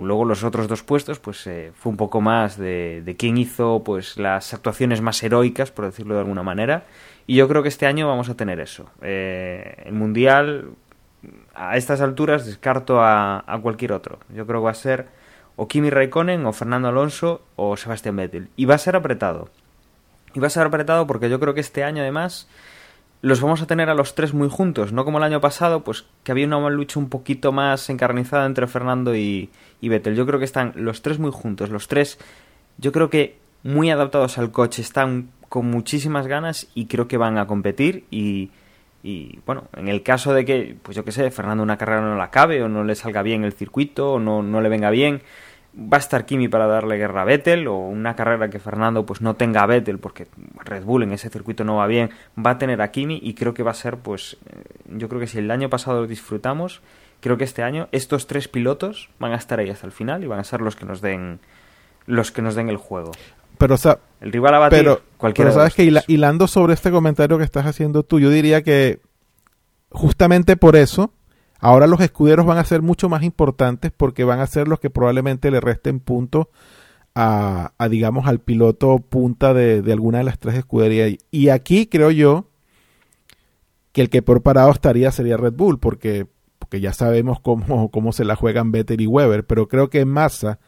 [0.00, 3.82] luego los otros dos puestos pues eh, fue un poco más de, de quién hizo
[3.84, 6.84] pues las actuaciones más heroicas, por decirlo de alguna manera,
[7.26, 8.90] y yo creo que este año vamos a tener eso.
[9.00, 10.70] Eh, el Mundial,
[11.54, 14.18] a estas alturas, descarto a, a, cualquier otro.
[14.28, 15.08] Yo creo que va a ser
[15.56, 18.48] o Kimi Raikkonen, o Fernando Alonso, o Sebastián Vettel.
[18.56, 19.48] Y va a ser apretado.
[20.34, 22.48] Y va a ser apretado porque yo creo que este año, además,
[23.24, 24.92] los vamos a tener a los tres muy juntos.
[24.92, 28.66] No como el año pasado, pues que había una lucha un poquito más encarnizada entre
[28.66, 29.48] Fernando y,
[29.80, 30.14] Vettel.
[30.14, 31.70] Yo creo que están los tres muy juntos.
[31.70, 32.18] Los tres,
[32.76, 34.82] yo creo que muy adaptados al coche.
[34.82, 38.50] Están con muchísimas ganas y creo que van a competir y,
[39.02, 42.16] y bueno, en el caso de que, pues yo qué sé, Fernando una carrera no
[42.16, 45.22] la acabe o no le salga bien el circuito o no, no le venga bien,
[45.76, 49.20] va a estar Kimi para darle guerra a Vettel o una carrera que Fernando pues
[49.20, 50.26] no tenga a Vettel porque
[50.64, 53.54] Red Bull en ese circuito no va bien, va a tener a Kimi y creo
[53.54, 56.80] que va a ser pues eh, yo creo que si el año pasado lo disfrutamos,
[57.20, 60.26] creo que este año estos tres pilotos van a estar ahí hasta el final y
[60.26, 61.40] van a ser los que nos den
[62.06, 63.12] los que nos den el juego.
[63.58, 67.38] Pero, o el rival a batir, pero, cualquiera pero sabes que hilando sobre este comentario
[67.38, 69.00] que estás haciendo tú, yo diría que
[69.90, 71.12] justamente por eso,
[71.64, 74.90] ahora los escuderos van a ser mucho más importantes porque van a ser los que
[74.90, 76.48] probablemente le resten puntos
[77.14, 81.16] a, a, digamos, al piloto punta de, de, alguna de las tres escuderías.
[81.30, 82.50] Y aquí creo yo
[83.92, 86.26] que el que por parado estaría sería Red Bull, porque,
[86.58, 90.58] porque ya sabemos cómo, cómo se la juegan Vettel y Weber, pero creo que Massa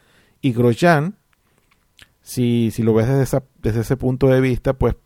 [0.41, 1.17] y Grosjean
[2.23, 4.97] si, si lo ves desde, desde ese punto de vista, pues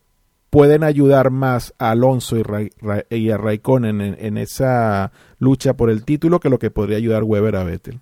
[0.50, 6.50] pueden ayudar más a Alonso y, a Raikkonen en, esa lucha por el título que
[6.50, 8.00] lo que podría ayudar Weber a Vettel.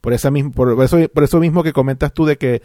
[0.00, 2.62] Por, esa por, eso, por eso mismo que comentas tú de que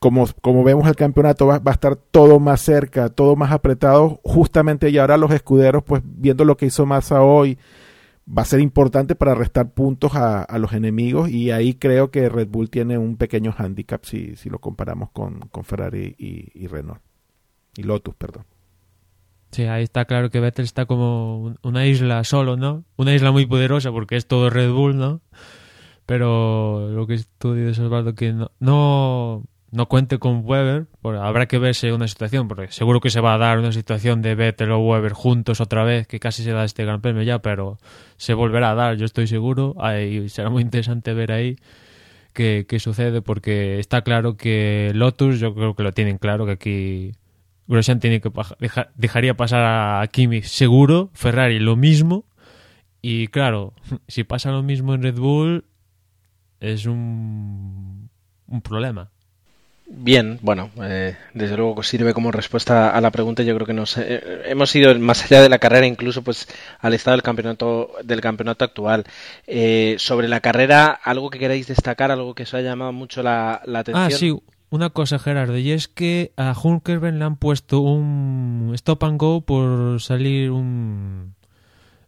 [0.00, 4.98] como, vemos el campeonato va, a estar todo más cerca, todo más apretado, justamente y
[4.98, 7.58] ahora los escuderos, pues viendo lo que hizo Massa hoy,
[8.26, 12.48] va a ser importante para restar puntos a, los enemigos y ahí creo que Red
[12.48, 17.00] Bull tiene un pequeño handicap si, lo comparamos con, Ferrari y, Renault.
[17.76, 18.44] Y Lotus, perdón.
[19.50, 22.84] Sí, ahí está claro que Vettel está como una isla solo, ¿no?
[22.96, 25.20] Una isla muy poderosa porque es todo Red Bull, ¿no?
[26.06, 31.58] Pero lo que tú dices, Osvaldo, que no, no no cuente con Weber, habrá que
[31.58, 34.78] verse una situación, porque seguro que se va a dar una situación de Vettel o
[34.80, 37.78] Weber juntos otra vez, que casi se da este Gran Premio ya, pero
[38.18, 41.56] se volverá a dar, yo estoy seguro, y será muy interesante ver ahí
[42.34, 46.52] qué, qué, sucede, porque está claro que Lotus, yo creo que lo tienen claro, que
[46.52, 47.12] aquí
[47.66, 52.24] Grosjean tiene que dejar, dejaría pasar a Kimi seguro, Ferrari lo mismo,
[53.00, 53.74] y claro,
[54.08, 55.64] si pasa lo mismo en Red Bull,
[56.60, 58.08] es un,
[58.46, 59.10] un problema.
[59.94, 63.42] Bien, bueno, eh, desde luego sirve como respuesta a la pregunta.
[63.42, 66.48] Yo creo que nos eh, hemos ido más allá de la carrera, incluso pues
[66.80, 69.04] al estado del campeonato del campeonato actual.
[69.46, 73.60] Eh, sobre la carrera, algo que queráis destacar, algo que os haya llamado mucho la,
[73.66, 74.06] la atención.
[74.06, 74.34] Ah, sí,
[74.72, 79.42] una cosa, Gerardo, y es que a Hulkerben le han puesto un stop and go
[79.42, 81.34] por salir un,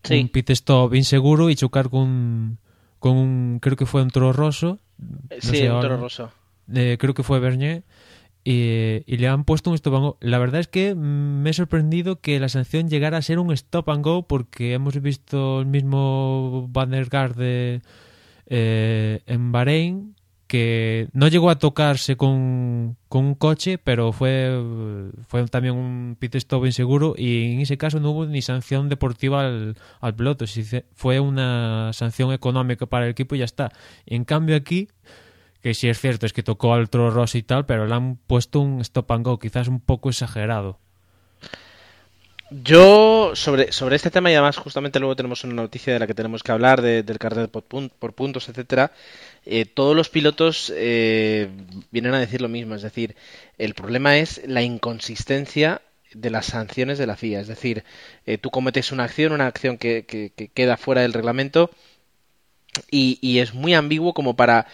[0.03, 0.19] sí.
[0.19, 2.57] un pit stop inseguro y chocar con,
[3.01, 4.79] con un, creo que fue un toro roso.
[4.97, 6.31] No sí, sé un toro roso
[6.75, 7.85] eh, creo que fue Bernier,
[8.45, 10.17] y, y, le han puesto un stop and go.
[10.21, 13.91] La verdad es que me he sorprendido que la sanción llegara a ser un stop
[13.91, 17.83] and go porque hemos visto el mismo Vandergaard de,
[18.47, 20.15] eh, en Bahrein
[20.47, 24.61] que no llegó a tocarse con, con, un coche, pero fue,
[25.29, 29.41] fue también un pit stop inseguro y en ese caso no hubo ni sanción deportiva
[29.41, 30.45] al, al piloto,
[30.95, 33.73] fue una sanción económica para el equipo y ya está.
[34.07, 34.89] En cambio aquí
[35.65, 38.17] que sí es cierto, es que tocó al Toro Rosso y tal, pero le han
[38.17, 40.79] puesto un stop and go, quizás un poco exagerado.
[42.51, 46.13] Yo, sobre, sobre este tema, y además justamente luego tenemos una noticia de la que
[46.13, 48.93] tenemos que hablar, del carnet por, por puntos, etcétera,
[49.47, 51.49] eh, todos los pilotos eh,
[51.91, 52.75] vienen a decir lo mismo.
[52.75, 53.17] Es decir,
[53.59, 55.83] el problema es la inconsistencia
[56.13, 57.41] de las sanciones de la FIA.
[57.41, 57.85] Es decir,
[58.27, 61.71] eh, tú cometes una acción, una acción que, que, queda fuera del reglamento
[62.91, 64.67] y, y, es muy ambiguo como para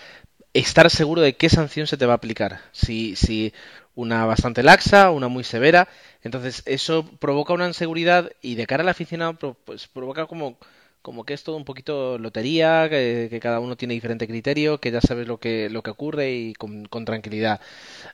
[0.54, 2.60] estar seguro de qué sanción se te va a aplicar.
[2.72, 3.52] Si, si
[3.94, 5.88] una bastante laxa, una muy severa.
[6.22, 10.58] Entonces eso provoca una inseguridad y de cara al aficionado pues provoca como,
[11.02, 15.00] como que es todo un poquito lotería, que, cada uno tiene diferente criterio, que ya
[15.00, 17.60] sabes lo que, lo que ocurre y con, tranquilidad.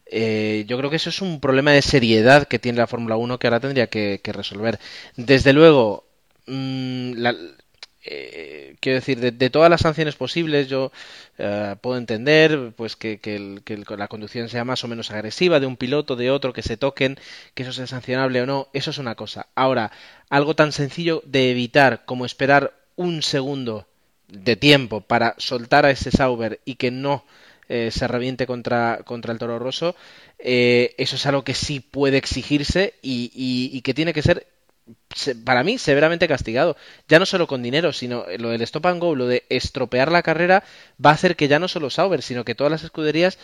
[0.07, 3.39] Eh, yo creo que eso es un problema de seriedad que tiene la Fórmula 1
[3.39, 4.79] que ahora tendría que, resolver.
[5.17, 6.05] Desde luego,
[6.47, 7.35] mmm, la,
[8.09, 10.93] eh, quiero decir, de, todas las sanciones posibles, yo
[11.39, 13.19] eh, puedo entender pues que,
[13.97, 17.19] la conducción sea más o menos agresiva de un piloto, de otro, que se toquen,
[17.55, 19.49] que eso sea sancionable o no, eso es una cosa.
[19.55, 19.91] Ahora,
[20.31, 23.87] algo tan sencillo de evitar como esperar un segundo
[24.29, 27.25] de tiempo para soltar a ese Sauber y que no
[27.69, 29.97] eh, se reviente contra, el Toro Rosso,
[30.39, 34.47] eso es algo que sí puede exigirse y que tiene que ser
[35.45, 36.77] para mí severamente castigado.
[37.09, 40.23] Ya no solo con dinero, sino lo del stop and go, lo de estropear la
[40.23, 40.63] carrera,
[41.05, 43.39] va a hacer que ya no solo Sauber, sino que todas las escuderías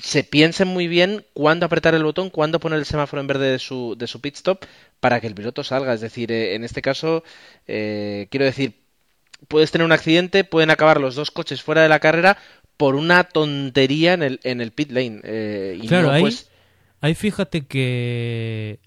[0.00, 3.58] se piensen muy bien cuándo apretar el botón, cuándo poner el semáforo en verde de
[3.58, 4.64] su, de su pit stop
[5.00, 5.94] para que el piloto salga.
[5.94, 7.24] Es decir, eh, en este caso,
[7.66, 8.74] eh, quiero decir,
[9.48, 12.36] puedes tener un accidente, pueden acabar los dos coches fuera de la carrera
[12.76, 15.20] por una tontería en el, en el pit lane.
[15.24, 16.50] Eh, y claro, ahí, pues
[17.00, 18.80] ahí fíjate que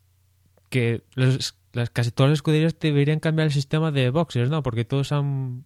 [0.69, 1.55] que las,
[1.91, 4.63] casi todas las escuderías deberían cambiar el sistema de boxes, ¿no?
[4.63, 5.65] Porque todos han,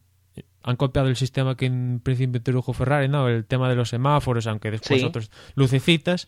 [0.63, 3.27] han copiado el sistema que en principio introdujo Ferrari, ¿no?
[3.27, 6.27] El tema de los semáforos, aunque después otros lucecitas.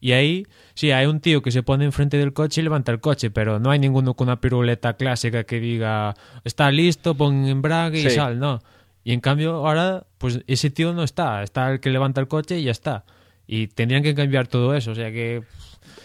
[0.00, 2.98] Y ahí, sí, hay un tío que se pone enfrente del coche y levanta el
[2.98, 8.00] coche, pero no hay ninguno con una piruleta clásica que diga, está listo, pon embrague
[8.00, 8.60] y sal, ¿no?
[9.04, 12.58] Y en cambio, ahora, pues ese tío no está, está el que levanta el coche
[12.58, 13.04] y ya está.
[13.46, 15.44] Y tendrían que cambiar todo eso, o sea que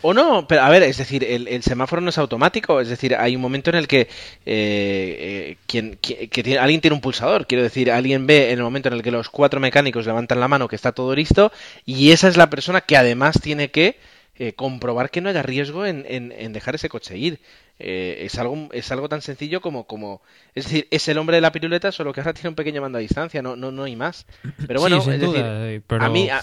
[0.09, 3.35] o no, pero a ver, es decir, el, semáforo no es automático, es decir, hay
[3.35, 4.07] un momento en el que, eh,
[4.45, 8.93] eh, quien, que, alguien tiene un pulsador, quiero decir, alguien ve en el momento en
[8.93, 11.51] el que los cuatro mecánicos levantan la mano que está todo listo
[11.85, 13.97] y esa es la persona que además tiene que
[14.39, 17.41] eh, comprobar que no haya riesgo en, en, dejar ese coche ir.
[17.77, 20.21] es algo es algo tan sencillo como como
[20.55, 22.97] es decir es el hombre de la piruleta solo que ahora tiene un pequeño mando
[22.97, 24.25] a distancia no no no hay más
[24.67, 26.41] pero bueno es decir a mí a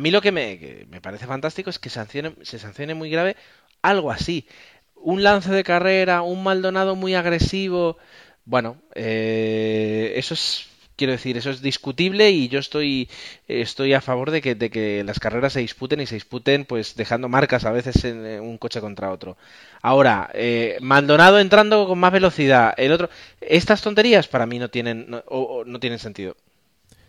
[0.00, 3.36] mí lo que me, parece fantástico es que sancione, se sancione muy grave
[3.82, 4.46] algo así.
[4.94, 7.98] Un lance de carrera, un Maldonado muy agresivo.
[8.44, 13.08] Bueno, eh, eso es, quiero decir, eso es discutible y yo estoy,
[13.48, 16.96] estoy a favor de que, de que las carreras se disputen y se disputen pues
[16.96, 19.36] dejando marcas a veces en un coche contra otro.
[19.82, 23.10] Ahora, eh, Maldonado entrando con más velocidad, el otro,
[23.40, 26.36] estas tonterías para mí no tienen, no tienen sentido.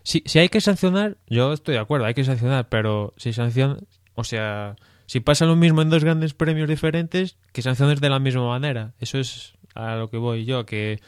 [0.08, 3.76] Si, si hay que sancionar, yo estoy de acuerdo, hay que sancionar, pero si sanciona,
[4.16, 8.18] o sea, si pasa lo mismo en dos grandes premios diferentes, que sanciones de la
[8.18, 8.93] misma manera.
[9.01, 11.01] Eso es a lo que voy yo, que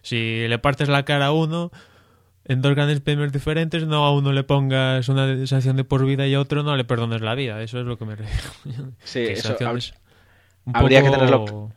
[0.00, 1.70] si le partes la cara a uno
[2.46, 6.26] en dos grandes premios diferentes, no a uno le pongas una sanción de por vida
[6.26, 7.60] y a otro no le perdones la vida.
[7.60, 8.92] Eso es lo que me refiero.
[9.04, 9.54] Sí, eso
[10.72, 11.72] habría que tenerlo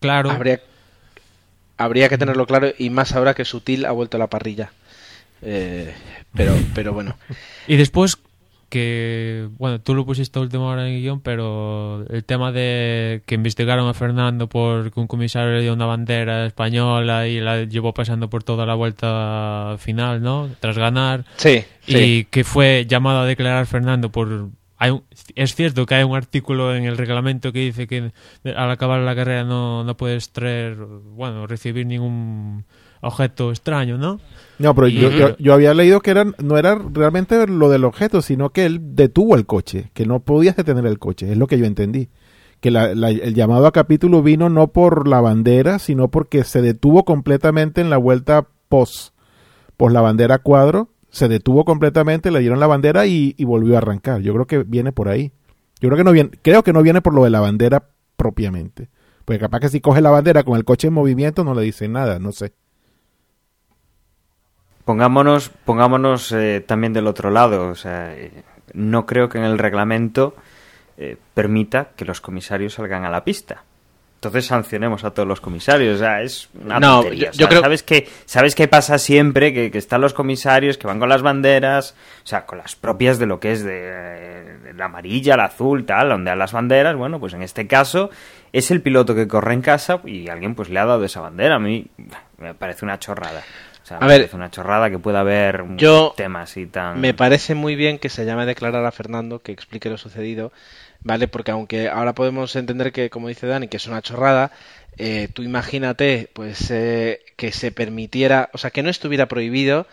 [0.00, 0.30] claro.
[0.30, 0.62] Habría,
[1.76, 4.72] habría que tenerlo claro y más ahora que Sutil ha vuelto a la parrilla.
[5.44, 5.94] Eh,
[6.34, 7.16] pero, pero bueno.
[7.66, 8.18] Y después
[8.74, 13.22] que, bueno, tú lo pusiste a última hora en el guion, pero el tema de
[13.24, 17.62] que investigaron a Fernando por que un comisario le dio una bandera española y la
[17.62, 20.50] llevó pasando por toda la vuelta final, ¿no?
[20.58, 21.24] Tras ganar.
[21.36, 21.64] Sí.
[21.86, 24.48] Y que fue llamado a declarar Fernando por...
[24.76, 25.00] Hay
[25.36, 28.10] es cierto que hay un artículo en el reglamento que dice que
[28.44, 32.64] al acabar la carrera no, no puedes traer, bueno, recibir ningún
[33.04, 34.20] objeto extraño, ¿no?
[34.58, 38.50] No, pero yo, yo, había leído que era, no era realmente lo del objeto, sino
[38.50, 41.66] que él detuvo el coche, que no podías detener el coche, es lo que yo
[41.66, 42.08] entendí.
[42.60, 47.80] Que el llamado a capítulo vino no por la bandera, sino porque se detuvo completamente
[47.80, 49.12] en la vuelta post,
[49.76, 53.78] post la bandera cuadro, se detuvo completamente, le dieron la bandera y, y, volvió a
[53.78, 54.22] arrancar.
[54.22, 55.32] Yo creo que viene por ahí.
[55.80, 58.88] Yo creo que no viene, creo que no viene por lo de la bandera propiamente.
[59.24, 61.88] Porque capaz que si coge la bandera con el coche en movimiento no le dice
[61.88, 62.52] nada, no sé.
[64.84, 67.68] Pongámonos, pongámonos eh, también del otro lado.
[67.68, 68.30] O sea, eh,
[68.74, 70.34] no creo que en el reglamento
[70.98, 73.64] eh, permita que los comisarios salgan a la pista.
[74.16, 75.96] entonces sancionemos a todos los comisarios.
[75.96, 77.24] O sea, es una No, tontería.
[77.24, 79.52] yo- O sea, yo creo- ¿sabes, qué, ¿Sabes qué pasa siempre?
[79.52, 83.18] Que, que están los comisarios que van con las banderas, o sea, con las propias
[83.18, 86.96] de lo que es de, de la amarilla, la azul, tal, donde a las banderas.
[86.96, 88.08] Bueno, pues en este caso
[88.52, 91.56] es el piloto que corre en casa y alguien pues le ha dado esa bandera.
[91.56, 91.86] A mí
[92.38, 93.42] me parece una chorrada.
[93.84, 96.66] O sea, A me ver, parece una chorrada que pueda haber un yo- tema así
[96.66, 97.00] tan...
[97.00, 100.52] Me parece muy bien que se llame a declarar a Fernando, que explique lo sucedido,
[101.02, 101.28] ¿vale?
[101.28, 104.52] Porque aunque ahora podemos entender que, como dice Dani, que es una chorrada,
[104.96, 109.86] eh, tú imagínate, pues, eh, que se permitiera, o sea, que no estuviera prohibido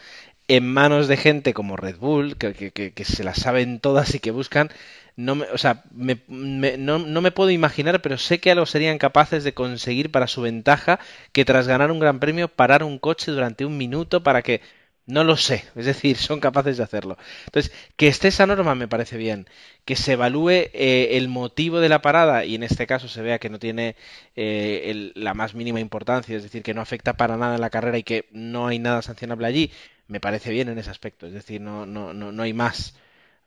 [0.56, 4.70] en manos de gente como Red Bull, que, se las saben todas y que buscan,
[5.16, 8.98] no me, o sea, me- me- no, me puedo imaginar, pero sé que algo serían
[8.98, 11.00] capaces de conseguir para su ventaja
[11.32, 14.62] que tras ganar un gran premio parar un coche durante un minuto para que
[15.08, 17.18] no lo sé, es decir, son capaces de hacerlo.
[17.46, 19.48] Entonces, que esté esa norma me parece bien,
[19.86, 23.40] que se evalúe eh, el motivo de la parada y en este caso se vea
[23.40, 23.96] que no tiene
[24.36, 27.98] eh, la más mínima importancia, es decir, que no afecta para nada en la carrera
[27.98, 29.72] y que no hay nada sancionable allí,
[30.12, 32.94] me parece bien en ese aspecto, es decir, no, no, no, no hay más.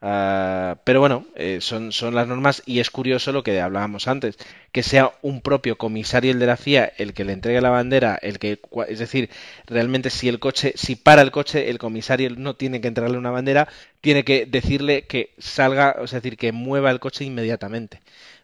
[0.01, 4.39] Ah, pero bueno, eh, son, son las normas y es curioso lo que hablábamos antes,
[4.73, 8.19] que sea un propio comisario el de la FIA el que le entregue la bandera,
[8.21, 9.29] el que, es decir,
[9.67, 13.31] realmente si el coche, si para el coche, el comisario no tiene que entregarle una
[13.31, 13.69] bandera,
[14.01, 18.01] tiene que decirle que salga, o sea, es decir, que mueva el coche inmediatamente.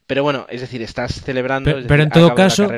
[0.06, 1.70] Pero bueno, es decir, estás celebrando.
[1.70, 2.70] Pero decir, en todo caso-.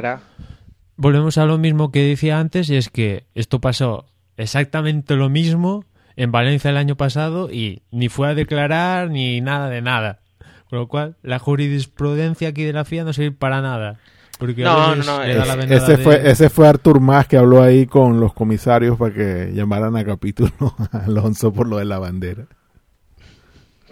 [0.96, 4.06] Volvemos a lo mismo que decía antes, y es que esto pasó
[4.36, 5.84] exactamente lo mismo
[6.16, 10.20] en Valencia el año pasado y ni fue a declarar ni nada de nada.
[10.68, 13.98] Con lo cual, la jurisprudencia aquí de la FIA no sirve para nada.
[14.38, 17.86] Porque No, no, no, venada Ese de- fue, ese fue Artur Mas que habló ahí
[17.86, 20.50] con los comisarios para que llamaran a capítulo
[20.92, 22.46] a Alonso por lo de la bandera.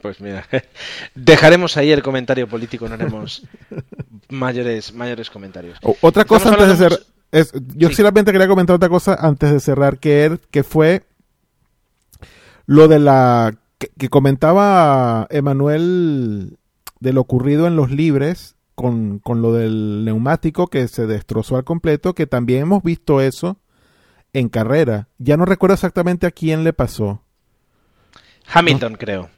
[0.03, 0.45] Pues mira,
[1.14, 3.43] dejaremos ahí el comentario político, no haremos
[4.30, 5.78] mayores, mayores comentarios.
[5.82, 7.96] O- otra cosa antes de hablando- cerrar, es, yo Sí.
[7.96, 11.02] solamente quería comentar otra cosa antes de cerrar, que, er- que fue
[12.66, 16.58] lo de la que, que comentaba Emanuel
[17.00, 21.64] de lo ocurrido en los libres con, con lo del neumático que se destrozó al
[21.64, 23.56] completo, que también hemos visto eso
[24.32, 25.08] en carrera.
[25.18, 27.22] Ya no recuerdo exactamente a quién le pasó.
[28.52, 29.28] Hamilton, creo.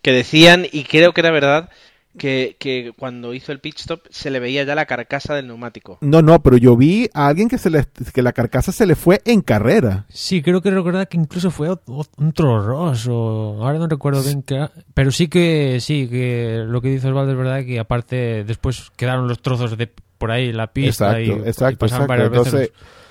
[0.00, 1.70] Que decían, y creo que era verdad,
[2.18, 5.98] que, que cuando hizo el pit stop se le veía ya la carcasa del neumático.
[6.02, 8.94] No, no, pero yo vi a alguien que se le, que la carcasa se le
[8.96, 10.04] fue en carrera.
[10.10, 14.22] Sí, creo que recordar que incluso fue ot- ot- un Ross o ahora no recuerdo
[14.22, 14.72] bien qué, era.
[14.94, 19.26] pero sí que sí que lo que dice Osvaldo es verdad que aparte después quedaron
[19.28, 22.06] los trozos de por ahí en la pista Exacto, y, y exacto, pasaban exacto.
[22.08, 23.02] varias veces Entonces, los-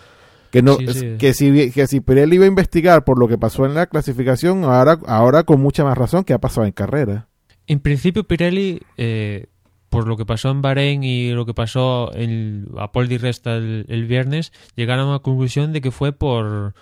[0.52, 1.16] que no Sí, es- sí.
[1.18, 4.64] que si que si Pirelli iba a investigar por lo que pasó en la clasificación,
[4.66, 7.28] ahora ahora con mucha más razón que ha pasado en carrera.
[7.72, 9.46] En principio Pirelli eh,
[9.88, 13.56] por lo que pasó en Bahrein y lo que pasó en, a Paul Di Resta
[13.56, 16.74] el, el viernes, llegaron a la conclusión de que fue por,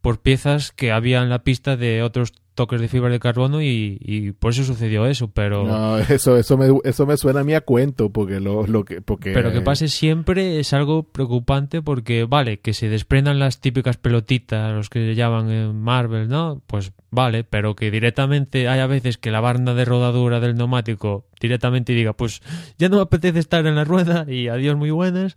[0.00, 3.98] por piezas que había en la pista de otros toques de fibra de carbono y,
[4.00, 5.64] y por eso sucedió eso, pero...
[5.64, 9.00] No, eso eso me eso me suena a mí a cuento porque lo, lo que
[9.00, 13.96] porque Pero que pase siempre es algo preocupante porque, vale, que se desprendan las típicas
[13.96, 16.60] pelotitas, los que se llaman en Marvel, ¿no?
[16.66, 21.26] Pues vale, pero que directamente hay a veces que la banda de rodadura del neumático
[21.40, 22.42] directamente diga, pues
[22.76, 25.36] ya no me apetece estar en la rueda y adiós muy buenas.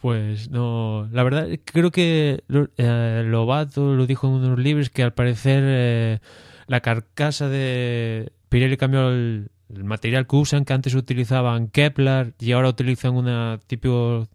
[0.00, 2.42] Pues no, la verdad creo que
[2.78, 6.18] eh, Lobato lo dijo en unos libros que al parecer eh,
[6.66, 9.50] la carcasa de Pirelli cambió el,
[9.84, 14.26] material que usan, que antes utilizaban Kepler y ahora utilizan una tipo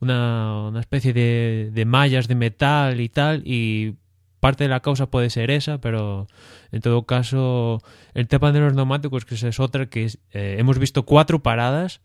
[0.00, 3.94] una, una especie de, de mallas de metal y tal y
[4.40, 6.26] parte de la causa puede ser esa, pero
[6.70, 11.04] en todo caso el tema de los neumáticos que es otra que eh, hemos visto
[11.06, 12.02] cuatro paradas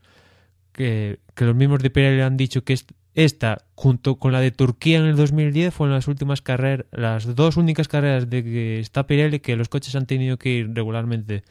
[0.71, 2.85] que, que los mismos de Pirelli han dicho que es-
[3.25, 7.57] esta, junto con la de Turquía en el 2010, fueron las últimas carreras, las dos
[7.57, 11.43] únicas carreras de que está Pirelli que los coches han tenido que ir regularmente,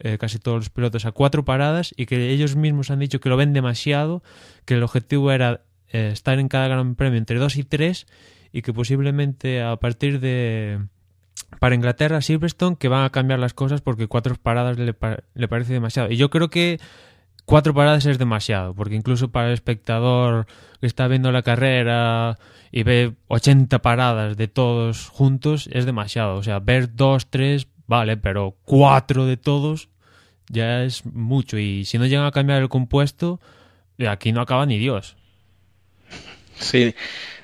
[0.00, 3.30] eh, casi todos los pilotos, a cuatro paradas y que ellos mismos han dicho que
[3.30, 4.22] lo ven demasiado,
[4.66, 8.06] que el objetivo era eh, estar en cada gran premio entre dos y tres
[8.52, 10.78] y que posiblemente a partir de
[11.58, 14.94] para Inglaterra, Silverstone, que van a cambiar las cosas porque cuatro paradas le,
[15.34, 16.10] le parece demasiado.
[16.10, 16.78] Y yo creo que
[17.48, 20.46] cuatro paradas es demasiado, porque incluso para el espectador
[20.82, 22.38] que está viendo la carrera
[22.70, 26.36] y ve 80 paradas de todos juntos es demasiado.
[26.36, 29.88] O sea, ver dos, tres, vale, pero cuatro de todos
[30.50, 31.56] ya es mucho.
[31.56, 33.40] Y si no llegan a cambiar el compuesto,
[34.06, 35.16] aquí no acaba ni Dios.
[36.56, 36.94] Sí.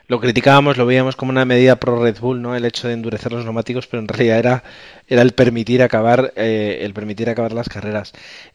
[0.06, 2.54] Lo criticábamos, lo veíamos como una medida pro Red Bull, ¿no?
[2.54, 4.64] El hecho de endurecer los neumáticos, pero en realidad era,
[5.08, 8.12] era el permitir acabar, eh, el permitir acabar las carreras.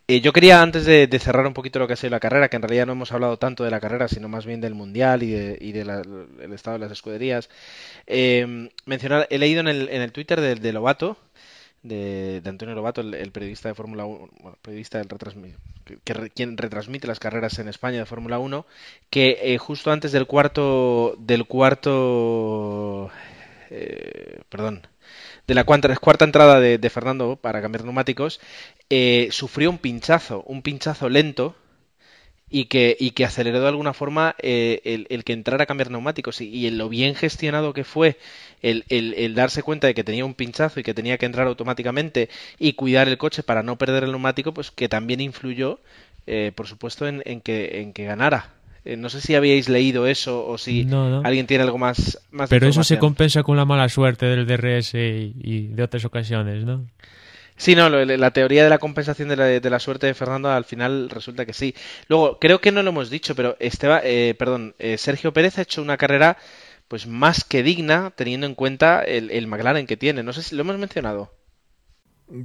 [0.07, 2.57] Eh, yo quería, antes de, cerrar un poquito lo que ha sido la carrera, que
[2.57, 5.31] en realidad no hemos hablado tanto de la carrera, sino más bien del mundial y
[5.31, 7.49] del de, el estado de las escuderías,
[8.05, 11.17] eh, mencionar, he leído en el, en el Twitter de, de Lobato,
[11.84, 15.07] de, Antonio Lobato, el, periodista de Fórmula 1, bueno, periodista del
[16.03, 18.65] que, quien retransmite las carreras en España de Fórmula 1,
[19.09, 23.09] que eh, justo antes del cuarto, del cuarto,
[23.69, 24.88] eh, perdón,
[25.47, 28.39] de la cuarta, cuarta entrada de, Fernando para cambiar neumáticos,
[28.89, 31.55] eh, sufrió un pinchazo, un pinchazo lento
[32.49, 36.41] y que, y que aceleró de alguna forma el, el, que entrara a cambiar neumáticos
[36.41, 38.17] y, y, lo bien gestionado que fue
[38.61, 42.29] el, el, darse cuenta de que tenía un pinchazo y que tenía que entrar automáticamente
[42.57, 45.79] y cuidar el coche para no perder el neumático, pues que también influyó,
[46.27, 48.53] eh, por supuesto, en, en, que, en que ganara.
[48.85, 50.87] Eh, no sé si habíais leído eso o si
[51.23, 52.19] alguien tiene algo más.
[52.31, 56.63] más Pero eso se compensa con la mala suerte del DRS y, de otras ocasiones,
[56.63, 56.85] ¿no?
[57.60, 60.64] Sí, no, la teoría de la compensación de la, de la, suerte de Fernando al
[60.64, 61.76] final resulta que sí.
[62.07, 65.82] Luego, creo que no lo hemos dicho, pero Esteba, eh, perdón, Sergio Pérez ha hecho
[65.82, 66.38] una carrera
[66.88, 70.24] pues más que digna teniendo en cuenta el, el McLaren que tiene.
[70.24, 71.32] No sé si lo hemos mencionado.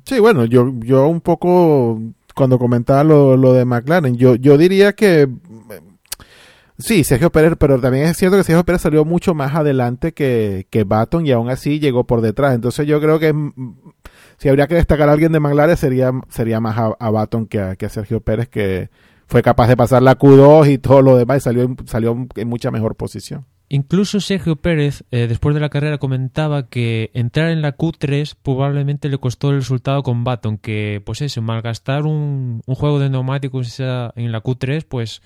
[0.05, 2.01] Sí, bueno, yo, yo un poco
[2.35, 5.29] cuando comentaba lo, lo de McLaren, yo, yo diría que
[6.79, 10.67] sí, Sergio Pérez, pero también es cierto que Sergio Pérez salió mucho más adelante que,
[10.71, 12.55] que Baton y aún así llegó por detrás.
[12.55, 13.33] Entonces yo creo que
[14.39, 17.61] si habría que destacar a alguien de McLaren sería, sería más a, a Baton que
[17.61, 18.91] a, que a Sergio Pérez que
[19.27, 22.71] fue capaz de pasar la Q2 y todo lo demás y salió, salió en mucha
[22.71, 23.47] mejor posición.
[23.71, 29.09] Incluso Sergio Pérez, eh, después de la carrera, comentaba que entrar en la Q3 probablemente
[29.09, 33.81] le costó el resultado con Baton, que pues eso, malgastar un, un juego de neumáticos
[33.81, 35.23] en la Q3, pues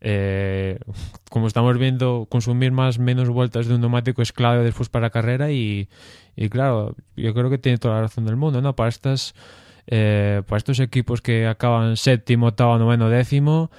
[0.00, 0.78] eh,
[1.30, 5.10] como estamos viendo, consumir más menos vueltas de un neumático es clave después para la
[5.10, 5.88] carrera y,
[6.38, 8.76] y claro, yo creo que tiene toda la razón del mundo, ¿no?
[8.76, 9.34] Para estas,
[9.88, 13.70] eh, para estos equipos que acaban séptimo, octavo, noveno, décimo,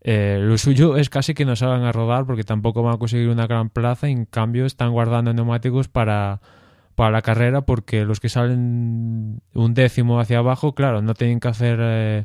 [0.00, 3.28] eh, lo suyo es casi que no salgan a rodar porque tampoco van a conseguir
[3.28, 6.40] una gran plaza y en cambio están guardando neumáticos para,
[6.96, 11.48] para la carrera porque los que salen un décimo hacia abajo, claro, no tienen que
[11.48, 12.24] hacer eh,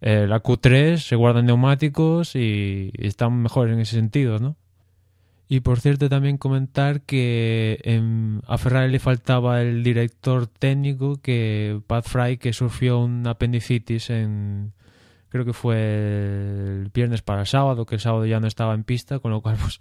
[0.00, 4.56] eh, la Q3, se guardan neumáticos y, están mejores en ese sentido, ¿no?
[5.48, 7.78] Y por cierto también comentar que
[8.46, 14.72] a Ferrari le faltaba el director técnico, que Pat Fry, que sufrió un apendicitis en,
[15.28, 18.82] creo que fue el viernes para el sábado, que el sábado ya no estaba en
[18.82, 19.80] pista, con lo cual pues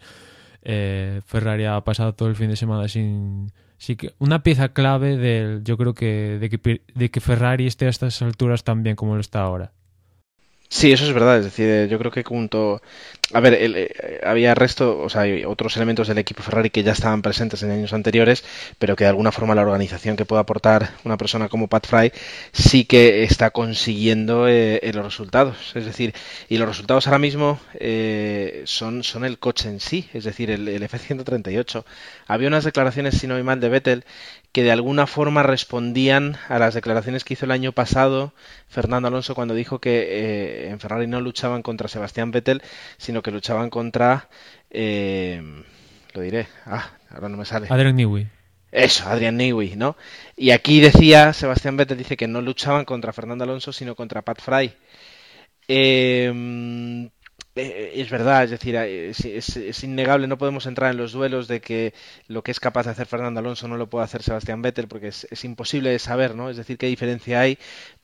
[0.62, 3.52] eh, Ferrari ha pasado todo el fin de semana sin...
[3.78, 7.88] Sí que una pieza clave del, yo creo que de, que de que Ferrari esté
[7.88, 9.74] a estas alturas tan bien como lo está ahora.
[10.68, 11.38] Sí, eso es verdad.
[11.40, 12.82] Es decir, yo creo que junto.
[13.34, 16.92] A ver, eh, había resto, o sea, hay otros elementos del equipo Ferrari que ya
[16.92, 18.44] estaban presentes en años anteriores,
[18.78, 22.12] pero que de alguna forma la organización que puede aportar una persona como Pat Fry
[22.52, 25.72] sí que está consiguiendo eh, los resultados.
[25.76, 26.14] Es decir,
[26.50, 30.68] y los resultados ahora mismo eh, son, son el coche en sí, es decir, el,
[30.68, 31.86] el F-138.
[32.28, 34.06] Había unas declaraciones, si no hay mal, de Vettel
[34.56, 38.32] que de alguna forma respondían a las declaraciones que hizo el año pasado
[38.70, 42.62] Fernando Alonso cuando dijo que eh, en Ferrari no luchaban contra Sebastián Vettel,
[42.96, 44.30] sino que luchaban contra...
[44.72, 45.44] Eh,
[46.14, 46.48] lo diré.
[46.66, 47.68] Ah, ahora no me sale.
[47.70, 48.30] Adrian Newey.
[48.72, 49.98] Eso, Adrian Newey, ¿no?
[50.38, 54.40] Y aquí decía, Sebastián Vettel dice que no luchaban contra Fernando Alonso, sino contra Pat
[54.40, 54.72] Fry.
[55.68, 57.10] Eh, eh,
[57.56, 61.94] es verdad, es decir, eh, es, innegable, no podemos entrar en los duelos de que
[62.28, 65.08] lo que es capaz de hacer Fernando Alonso no lo puede hacer Sebastián Vettel, porque
[65.08, 66.50] es, imposible de saber, ¿no?
[66.50, 67.58] Es decir, qué diferencia hay,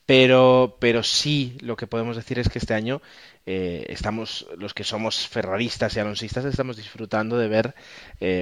[0.06, 3.02] pero, pero sí lo que podemos decir es que este año
[3.44, 7.74] eh, estamos, los que somos ferraristas y alonsistas, estamos disfrutando de ver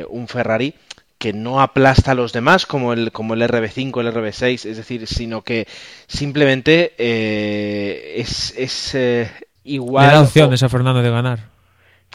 [0.08, 0.74] un Ferrari
[1.18, 5.06] que no aplasta a los demás como el, como el RB5, el RB6, es decir,
[5.06, 5.66] sino que
[6.06, 6.94] simplemente
[8.20, 8.94] es, es
[9.74, 10.06] igual.
[10.06, 11.48] Le da opciones a Fernando de ganar.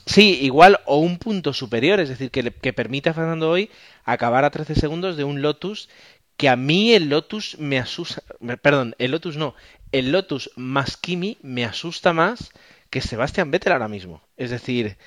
[0.06, 3.72] Sí, igual o un punto superior, es decir, que, que permite a Fernando hoy
[4.04, 5.90] acabar a 13 segundos de un Lotus
[6.38, 8.22] que a mí el Lotus me asusta,
[8.62, 9.56] perdón, el Lotus no,
[9.92, 12.52] el Lotus más Kimi me asusta más
[12.90, 14.22] que Sebastián Vettel ahora mismo.
[14.38, 14.98] Es decir,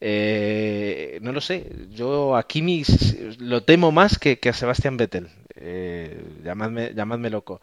[0.00, 2.82] eh, no lo sé, yo a Kimi
[3.38, 5.28] lo temo más que, a Sebastián Vettel.
[5.56, 7.60] Eh, llamadme, llamadme loco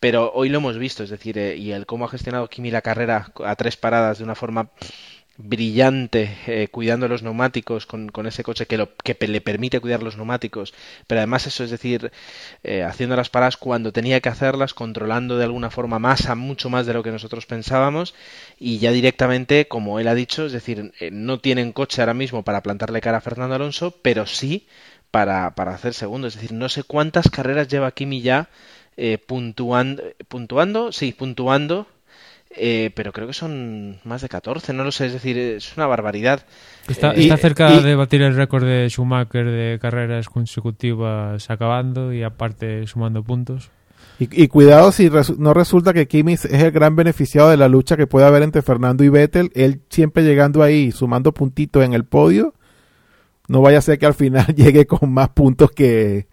[0.00, 2.82] pero hoy lo hemos visto, es decir, eh, y el cómo ha gestionado Kimi la
[2.82, 4.70] carrera a tres paradas de una forma
[5.38, 10.02] brillante eh, cuidando los neumáticos con, con, ese coche que, lo, que le permite cuidar
[10.02, 10.72] los neumáticos,
[11.06, 12.10] pero además eso es decir,
[12.64, 16.70] eh, haciendo las paradas cuando tenía que hacerlas, controlando de alguna forma más a mucho
[16.70, 18.14] más de lo que nosotros pensábamos
[18.58, 22.42] y ya directamente, como él ha dicho, es decir, eh, no tienen coche ahora mismo
[22.42, 24.66] para plantarle cara a Fernando Alonso, pero sí
[25.10, 28.48] para, para hacer segundo, es decir, no sé cuántas carreras lleva Kimi ya
[29.26, 31.86] puntuando, puntuando, sí, puntuando
[32.58, 35.86] eh, pero creo que son más de 14, no lo sé, es decir, es una
[35.86, 36.46] barbaridad.
[36.88, 42.86] Está, eh, cerca de batir el récord de Schumacher de carreras consecutivas acabando y aparte
[42.86, 43.70] sumando puntos.
[44.18, 48.06] Y, cuidado si no resulta que Kimi es el gran beneficiado de la lucha que
[48.06, 52.54] puede haber entre Fernando y Vettel, él siempre llegando ahí, sumando puntitos en el podio,
[53.48, 56.28] no vaya a ser que al final llegue con más puntos que,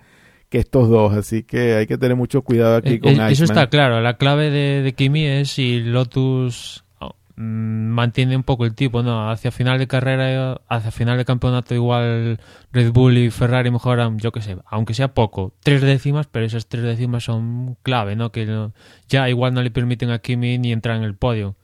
[0.53, 3.43] que estos dos, así que hay que tener mucho cuidado aquí eh, con eh, Eso
[3.43, 8.75] está claro, la clave de, Kimi es si Lotus oh, mm, mantiene un poco el
[8.75, 9.31] tipo, ¿no?
[9.31, 12.39] Hacia final de carrera, hacia final de campeonato igual
[12.71, 16.67] Red Bull y Ferrari mejoran, yo qué sé, aunque sea poco, tres décimas, pero esas
[16.67, 18.31] tres décimas son clave, ¿no?
[18.31, 18.69] Que
[19.09, 21.55] ya igual no le permiten a Kimi ni entrar en el podio.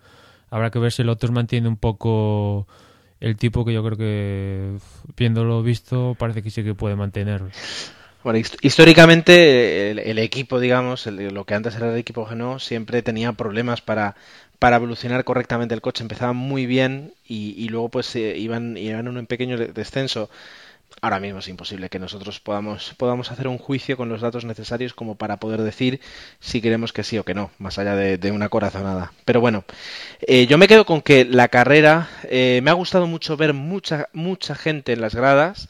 [0.49, 2.65] Habrá que ver si Lotus mantiene un poco
[3.19, 4.77] el tipo que yo creo que
[5.15, 7.51] viéndolo visto parece que sí que puede mantenerlo.
[8.23, 13.79] Bueno, históricamente el, equipo, digamos, lo que antes era el equipo Renault, siempre tenía problemas
[13.79, 14.15] para,
[14.59, 16.03] para evolucionar correctamente el coche.
[16.03, 20.29] Empezaban muy bien y, luego pues eh, iban, iban en un pequeño descenso.
[21.01, 24.93] Ahora mismo es imposible que nosotros podamos, podamos hacer un juicio con los datos necesarios
[24.93, 26.01] como para poder decir
[26.41, 29.13] si queremos que sí o que no, más allá de, una corazonada.
[29.23, 29.63] Pero bueno,
[30.27, 34.09] eh, yo me quedo con que la carrera, eh, me ha gustado mucho ver mucha,
[34.11, 35.69] mucha gente en las gradas.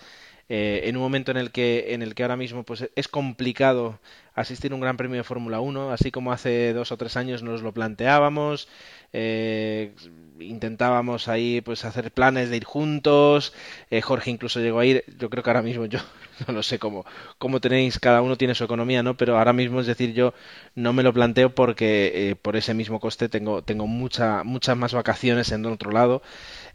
[0.51, 3.99] Eh, en un momento en el que en el que ahora mismo pues es complicado
[4.33, 7.43] asistir a un Gran Premio de Fórmula 1, así como hace dos o tres años
[7.43, 8.67] nos lo planteábamos,
[9.13, 9.93] eh,
[10.39, 13.53] intentábamos ahí pues hacer planes de ir juntos,
[13.91, 15.99] eh, Jorge incluso llegó a ir, yo creo que ahora mismo yo
[16.47, 17.05] no lo sé cómo,
[17.37, 19.17] cómo tenéis, cada uno tiene su economía, ¿no?
[19.17, 20.33] Pero ahora mismo es decir, yo
[20.73, 25.51] no me lo planteo porque por ese mismo coste tengo, tengo mucha, muchas más vacaciones
[25.51, 26.23] en otro lado.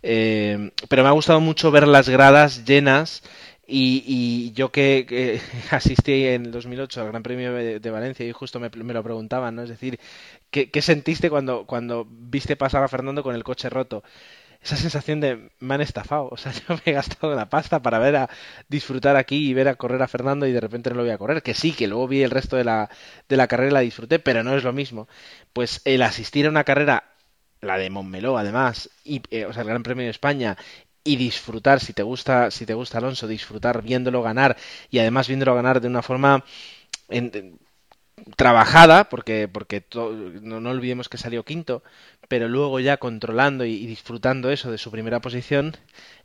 [0.02, 3.22] pero me ha gustado mucho ver las gradas llenas
[3.66, 5.40] y, yo que,
[5.70, 9.62] asistí en el 2008 al Gran Premio de, Valencia y justo me, lo preguntaban, ¿no?
[9.62, 9.98] Es decir,
[10.50, 14.04] ¿qué, sentiste cuando, cuando viste pasar a Fernando con el coche roto?
[14.62, 17.98] Esa sensación de me han estafado, o sea, yo me he gastado la pasta para
[17.98, 18.30] ver a
[18.68, 21.18] disfrutar aquí y ver a correr a Fernando y de repente no lo voy a
[21.18, 22.90] correr, que sí, que luego vi el resto de la,
[23.28, 25.08] de la carrera y la disfruté, pero no es lo mismo.
[25.52, 27.04] Pues el asistir a una carrera
[27.60, 30.56] la de Montmeló además, y, eh, o sea, el Gran Premio de España,
[31.04, 34.56] y disfrutar, si te gusta, si te gusta Alonso, disfrutar viéndolo ganar
[34.90, 36.44] y además viéndolo ganar de una forma
[38.36, 41.82] trabajada, porque, porque no, no, olvidemos que salió quinto,
[42.28, 45.76] pero luego ya controlando y, disfrutando eso de su primera posición,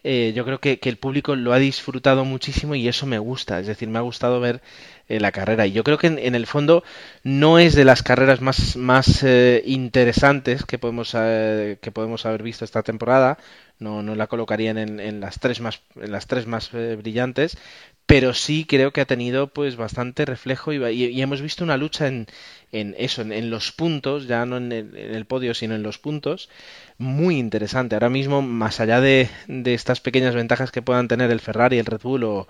[0.03, 3.67] eh, yo creo que, el público lo ha disfrutado muchísimo y eso me gusta, es
[3.67, 4.61] decir, me ha gustado ver
[5.09, 5.67] eh, la carrera.
[5.67, 6.83] Y yo creo que en, el fondo
[7.23, 12.63] no es de las carreras más, más eh, interesantes que podemos, que podemos haber visto
[12.65, 13.37] esta temporada,
[13.79, 17.57] no, no la colocarían en, en, las tres más, en las tres más brillantes,
[18.05, 22.25] pero sí creo que ha tenido pues bastante reflejo y, hemos visto una lucha en,
[22.71, 26.49] en eso, en, los puntos, ya no en el, podio, sino en los puntos,
[26.97, 27.95] muy interesante.
[27.95, 31.85] Ahora mismo, más allá de, de estas pequeñas ventajas que puedan tener el Ferrari, el
[31.85, 32.47] Red Bull o,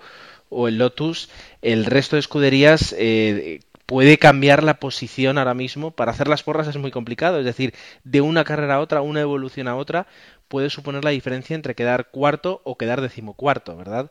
[0.48, 1.28] o el Lotus,
[1.62, 5.90] el resto de escuderías eh, puede cambiar la posición ahora mismo.
[5.90, 7.74] Para hacer las porras es muy complicado, es decir,
[8.04, 10.06] de una carrera a otra, una evolución a otra,
[10.50, 14.10] puede suponer la diferencia entre quedar cuarto o quedar decimocuarto, ¿verdad?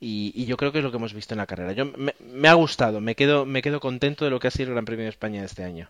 [0.00, 1.72] Y, yo creo que es lo que hemos visto en la carrera.
[1.72, 4.74] Yo me, ha gustado, me quedo, me quedo contento de lo que ha sido el
[4.74, 5.88] Gran Premio de España de este año.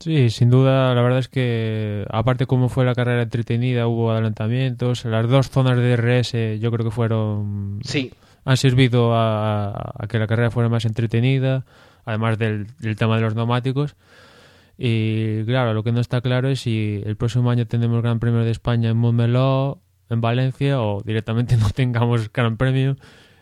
[0.00, 5.04] Sí, sin duda, la verdad es que aparte como fue la carrera entretenida, hubo adelantamientos,
[5.04, 7.80] las dos zonas de DRS yo creo que fueron...
[7.84, 8.12] Sí.
[8.44, 11.64] Han servido a, que la carrera fuera más entretenida,
[12.04, 12.66] además del,
[12.96, 13.96] tema de los neumáticos.
[14.78, 18.40] Y claro, lo que no está claro es si el próximo año tendremos Gran Premio
[18.40, 22.96] de España en Montmeló en Valencia o directamente no tengamos gran premio,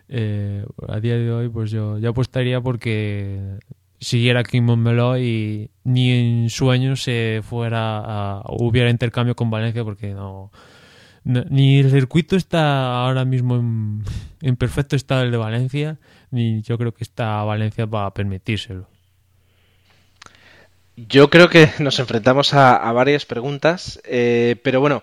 [0.08, 3.58] eh, a día de hoy pues yo ya apostaría porque
[3.98, 9.82] siguiera aquí en Montmeló y ni en sueños se fuera a, hubiera intercambio con Valencia
[9.84, 10.50] porque no,
[11.24, 15.98] ni el circuito está ahora mismo en, perfecto estado el de Valencia
[16.30, 18.88] ni yo creo que está Valencia para permitírselo
[20.96, 25.02] yo creo que nos enfrentamos a, varias preguntas eh, pero bueno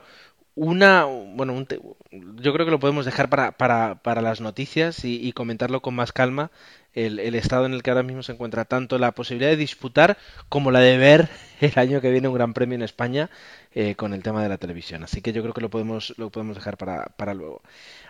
[0.56, 1.66] una, bueno,
[2.12, 6.12] yo creo que lo podemos dejar para, para, para las noticias y, comentarlo con más
[6.12, 6.52] calma.
[6.94, 10.18] el, estado en el que ahora mismo se encuentra tanto la posibilidad de disputar
[10.50, 11.30] como la de ver
[11.62, 13.30] el año que viene un gran premio en España
[13.74, 15.04] eh, con el tema de la televisión.
[15.04, 17.62] Así que yo creo que lo podemos, lo podemos dejar para, para luego.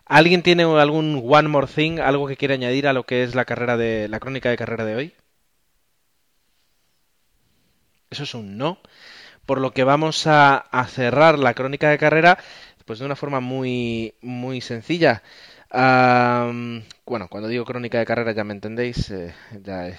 [0.06, 3.46] ¿Alguien tiene algún one more thing, algo que quiere añadir a lo que es la
[3.46, 5.14] carrera de la crónica de carrera de hoy?
[8.12, 8.78] Eso es un no.
[9.46, 12.38] Por lo que vamos a, cerrar la crónica de carrera
[12.86, 15.24] pues de una forma muy muy sencilla
[15.74, 19.34] bueno, cuando digo crónica de carrera ya me entendéis, eh,
[19.64, 19.96] ya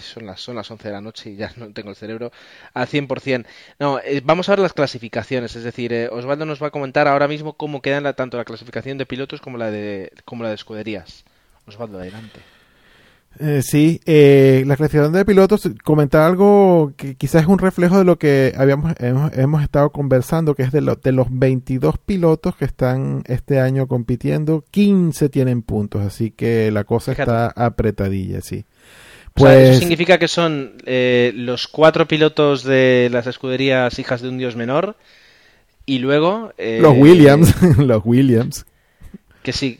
[0.00, 2.32] son, las, son las 11 de la noche y ya no tengo el cerebro
[2.74, 3.46] al 100%.
[3.78, 7.08] No, eh, vamos a ver las clasificaciones, es decir, eh, Osvaldo nos va a comentar
[7.08, 10.54] ahora mismo cómo quedan tanto la clasificación de pilotos como la de, como la de
[10.54, 11.24] escuderías.
[11.66, 12.40] Osvaldo, adelante.
[13.38, 18.04] Eh, sí, eh, la clasificación de pilotos, comentar algo que quizás es un reflejo de
[18.04, 23.22] lo que habíamos hemos, estado conversando, que es de, de los 22 pilotos que están
[23.26, 28.64] este año compitiendo, 15 tienen puntos, así que la cosa está apretadilla, sí.
[29.36, 34.38] Pues, eso significa que son eh, los cuatro pilotos de las escuderías hijas de un
[34.38, 34.96] dios menor
[35.84, 36.54] y luego...
[36.56, 38.64] Eh, los Williams, los Williams.
[39.42, 39.78] Que sí,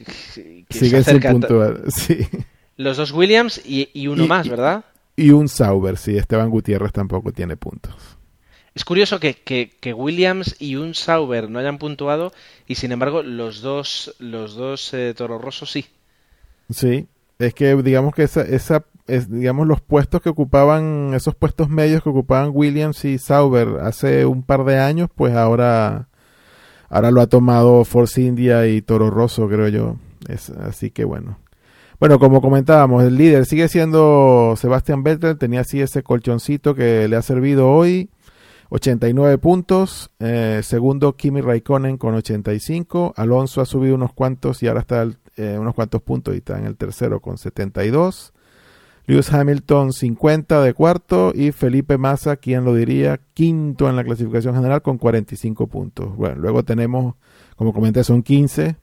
[0.69, 2.19] que siguen sin puntuar, sí.
[2.77, 4.85] Los dos Williams y, uno más, ¿verdad?
[5.17, 6.17] Y un Sauber, sí.
[6.17, 7.95] Esteban Gutiérrez tampoco tiene puntos.
[8.75, 12.33] Es curioso que, que, Williams y un Sauber no hayan puntuado
[12.67, 15.87] y sin embargo los dos, los dos eh, Toro Rosso sí.
[16.69, 17.07] Sí,
[17.39, 22.03] es que digamos que esa, esa es, digamos los puestos que ocupaban, esos puestos medios
[22.03, 26.09] que ocupaban Williams y Sauber hace un par de años, pues ahora,
[26.91, 29.97] ahora lo ha tomado Force India y Toro Rosso, creo yo.
[30.29, 31.39] Es, así que bueno.
[31.99, 37.17] Bueno, como comentábamos, el líder sigue siendo Sebastián Vettel, tenía así ese colchoncito que le
[37.17, 38.11] ha servido hoy,
[38.69, 44.81] 89 puntos, eh, segundo Kimi Raikkonen con 85, Alonso ha subido unos cuantos y ahora
[44.81, 48.35] está eh, unos cuantos puntos y está en el tercero con 72,
[49.07, 51.33] Lewis Hamilton 50 de cuarto.
[51.33, 56.17] Y Felipe Massa, quien lo diría, quinto en la clasificación general con 45 puntos.
[56.17, 57.15] Bueno, luego tenemos,
[57.55, 58.75] como comenté, son 15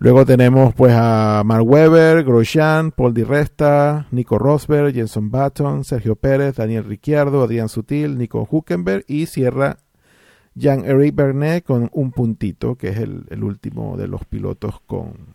[0.00, 6.14] Luego tenemos pues a Mark Webber, Grosjean, Paul Di Resta, Nico Rosberg, Jenson Button, Sergio
[6.14, 9.78] Pérez, Daniel Ricciardo, Adrián Sutil, Nico Huckenberg y cierra
[10.54, 15.34] Jean-Eric Bernet con un puntito, que es el, último de los pilotos con,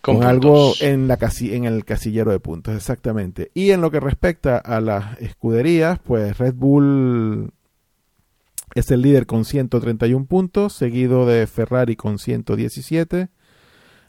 [0.00, 3.50] con, algo en, la en el casillero de puntos, exactamente.
[3.52, 7.52] Y en lo que respecta a las escuderías, pues Red Bull
[8.74, 13.28] es el líder con 131 puntos, seguido de Ferrari con 117.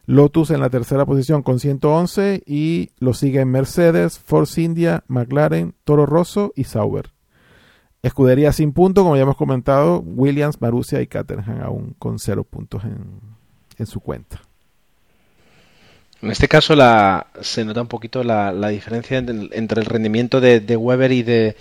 [0.05, 6.05] Lotus en la tercera posición con 111 y lo siguen Mercedes, Force India, McLaren, Toro
[6.05, 7.11] Rosso y Sauber.
[8.01, 12.83] Escudería sin punto, como ya hemos comentado, Williams, Marussia y Caterham aún con cero puntos
[12.83, 14.41] en, su cuenta.
[16.21, 20.75] En este caso la, se nota un poquito la, diferencia entre, el rendimiento de, de
[20.75, 21.55] Weber y de,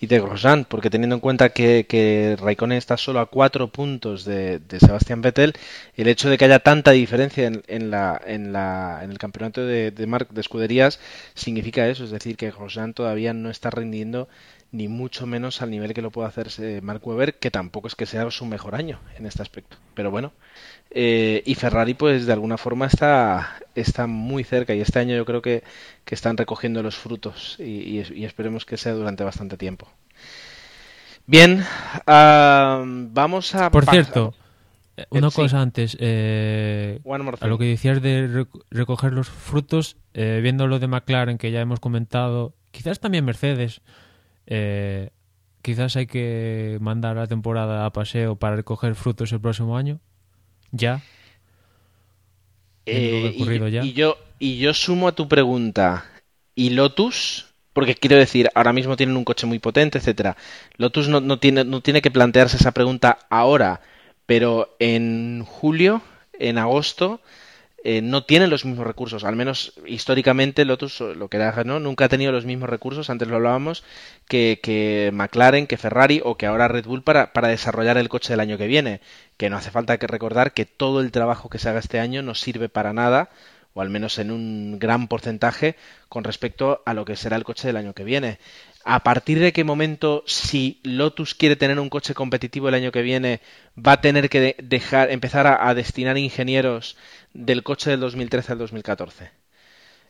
[0.00, 4.24] y de Grosjean, porque teniendo en cuenta que, que Raikkonen está solo a cuatro puntos
[4.24, 5.54] de, de Sebastián Vettel,
[5.96, 9.90] el hecho de que haya tanta diferencia en, la, en, la, en el campeonato de,
[9.90, 11.00] de, de escuderías
[11.34, 14.28] significa eso, es decir, que Grosjean todavía no está rindiendo
[14.70, 16.48] ni mucho menos al nivel que lo puede hacer
[16.82, 19.78] Mark Webber, que tampoco es que sea su mejor año en este aspecto.
[19.94, 20.32] Pero bueno,
[20.90, 24.74] eh, y Ferrari, pues de alguna forma está, está muy cerca.
[24.74, 25.62] Y este año yo creo que,
[26.04, 27.56] que están recogiendo los frutos.
[27.58, 29.88] Y, esperemos que sea durante bastante tiempo.
[31.26, 31.64] Bien,
[32.06, 33.70] vamos a...
[33.70, 34.34] Por cierto,
[34.96, 37.00] eh, una cosa antes, eh,
[37.40, 41.80] a lo que decías de recoger los frutos, viendo lo de McLaren que ya hemos
[41.80, 43.82] comentado, quizás también Mercedes,
[45.60, 50.00] quizás hay que mandar la temporada a paseo para recoger frutos el próximo año.
[50.72, 51.02] Ya.
[52.86, 53.34] Eh,
[53.82, 56.06] y, yo, y yo sumo a tu pregunta,
[56.54, 57.46] ¿y Lotus?
[57.72, 60.36] Porque quiero decir, ahora mismo tienen un coche muy potente, etcétera.
[60.76, 63.82] Lotus no, no, tiene, no tiene que plantearse esa pregunta ahora,
[64.26, 66.02] pero en julio,
[66.38, 67.20] en agosto,
[67.90, 69.24] eh, no tienen los mismos recursos.
[69.24, 71.80] Al menos históricamente Lotus, lo que era, ¿no?
[71.80, 73.82] nunca ha tenido los mismos recursos, antes lo hablábamos,
[74.28, 78.34] que, que McLaren, que Ferrari o que ahora Red Bull para, para, desarrollar el coche
[78.34, 79.00] del año que viene.
[79.38, 82.20] Que no hace falta que recordar que todo el trabajo que se haga este año
[82.20, 83.30] no sirve para nada,
[83.72, 85.74] o al menos en un gran porcentaje,
[86.10, 88.38] con respecto a lo que será el coche del año que viene.
[88.84, 93.02] ¿A partir de qué momento, si Lotus quiere tener un coche competitivo el año que
[93.02, 93.40] viene,
[93.76, 96.96] va a tener que dejar, empezar a, destinar ingenieros
[97.34, 99.30] del coche del 2013 al 2014?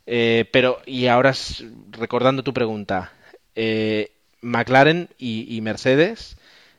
[0.06, 1.34] Eh, pero, y ahora
[1.90, 3.12] recordando tu pregunta,
[3.54, 4.12] eh,
[4.42, 6.36] McLaren y, Mercedes,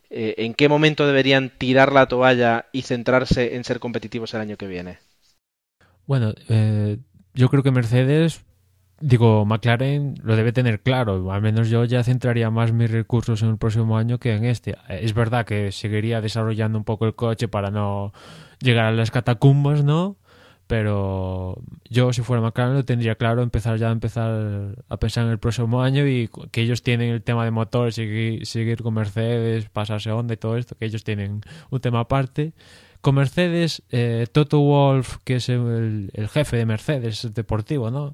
[0.10, 4.58] eh, ¿en qué momento deberían tirar la toalla y centrarse en ser competitivos el año
[4.58, 5.00] que viene?
[6.06, 6.34] Bueno,
[7.34, 8.42] yo creo que Mercedes
[9.02, 11.32] digo, McLaren lo debe tener claro.
[11.32, 14.78] Al menos yo ya centraría más mis recursos en el próximo año que en este.
[14.89, 18.14] Es verdad que seguiría desarrollando un poco el coche para no
[18.60, 20.18] llegar a las catacumbas, ¿no?
[20.68, 25.32] Pero yo, si fuera McLaren, lo tendría claro empezar ya a empezar a pensar en
[25.32, 29.68] el próximo año y que ellos tienen el tema de motor, seguir, seguir con Mercedes,
[29.70, 31.41] pasarse Honda y todo esto, que ellos tienen
[31.72, 32.54] un tema aparte.
[33.02, 38.14] Con Mercedes, eh, Toto Wolf, que es el, el jefe de Mercedes deportivo, ¿no?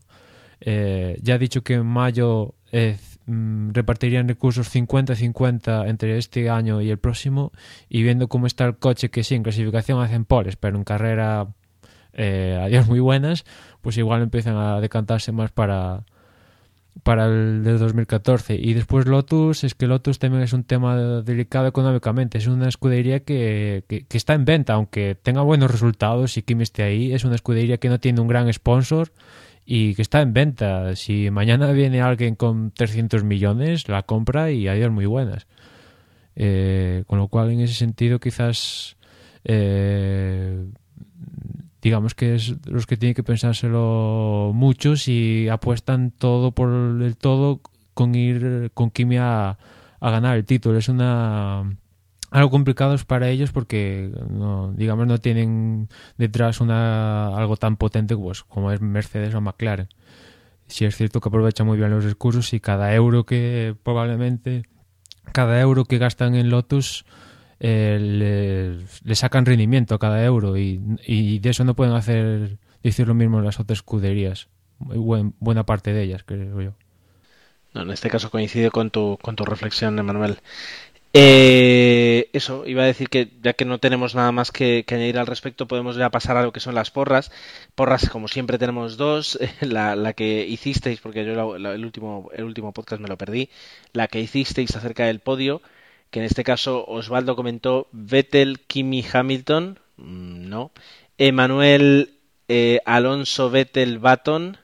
[0.61, 6.81] Eh, ya ha dicho que en mayo eh, mm, repartirían recursos 50-50 entre este año
[6.81, 7.51] y el próximo
[7.89, 11.47] y viendo cómo está el coche, que sí, en clasificación hacen poles, pero en carrera
[12.13, 13.45] eh, a muy buenas,
[13.81, 16.05] pues igual empiezan a decantarse más para,
[17.03, 18.55] para el de 2014.
[18.55, 22.37] Y después Lotus, es que Lotus también es un tema delicado económicamente.
[22.37, 26.61] Es una escudería que, que, que, está en venta, aunque tenga buenos resultados y Kim
[26.61, 27.13] esté ahí.
[27.13, 29.11] Es una escudería que no tiene un gran sponsor
[29.65, 30.95] y que está en venta.
[30.95, 35.47] Si mañana viene alguien con 300 millones, la compra y hay muy buenas.
[36.35, 38.97] Eh, con lo cual, en ese sentido, quizás
[39.43, 40.65] eh,
[41.81, 47.61] digamos que es los que tienen que pensárselo mucho si apuestan todo por el todo
[47.93, 49.57] con ir con Kimia
[49.99, 50.79] a ganar el título.
[50.79, 51.77] Es una
[52.35, 58.43] algo complicados para ellos porque no, digamos no tienen detrás una algo tan potente pues,
[58.43, 59.87] como es Mercedes o McLaren.
[60.67, 64.63] Si es cierto que aprovechan muy bien los recursos y cada euro que probablemente
[65.31, 67.05] cada euro que gastan en Lotus
[67.61, 73.07] eh, le, sacan rendimiento a cada euro y, y, de eso no pueden hacer decir
[73.07, 74.49] lo mismo las otras escuderías.
[74.79, 76.73] Buena parte de ellas, creo yo.
[77.73, 80.39] No, en este caso coincide con tu, con tu reflexión, Emanuel.
[81.17, 85.27] Eh, eso, iba a decir que ya que no tenemos nada más que, añadir al
[85.27, 87.31] respecto, podemos ya pasar a lo que son las porras.
[87.73, 89.39] Porras, como siempre, tenemos dos.
[89.61, 93.49] La, que hicisteis, porque yo el, último, el último podcast me lo perdí,
[93.93, 95.61] la que hicisteis acerca del podio,
[96.11, 100.71] que en este caso Osvaldo comentó Vettel, Kimi, Hamilton, mm, no.
[101.17, 104.57] Emanuel, eh, Alonso, Vettel, Baton,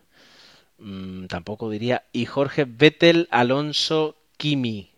[0.80, 2.04] mmm, tampoco diría.
[2.12, 4.91] Y Jorge, Vettel, Alonso, Kimi.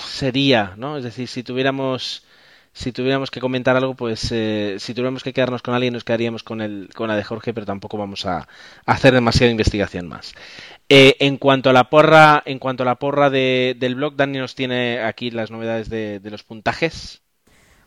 [0.00, 0.96] Sería, ¿no?
[0.96, 2.24] Es decir, si tuviéramos
[2.78, 6.44] si tuviéramos que comentar algo, pues eh, si tuviéramos que quedarnos con alguien, nos quedaríamos
[6.44, 8.46] con el con la de Jorge, pero tampoco vamos a,
[8.86, 10.34] hacer demasiada investigación más.
[10.88, 14.38] Eh, en cuanto a la porra, en cuanto a la porra de, del blog, Dani
[14.38, 17.22] nos tiene aquí las novedades de, de los puntajes.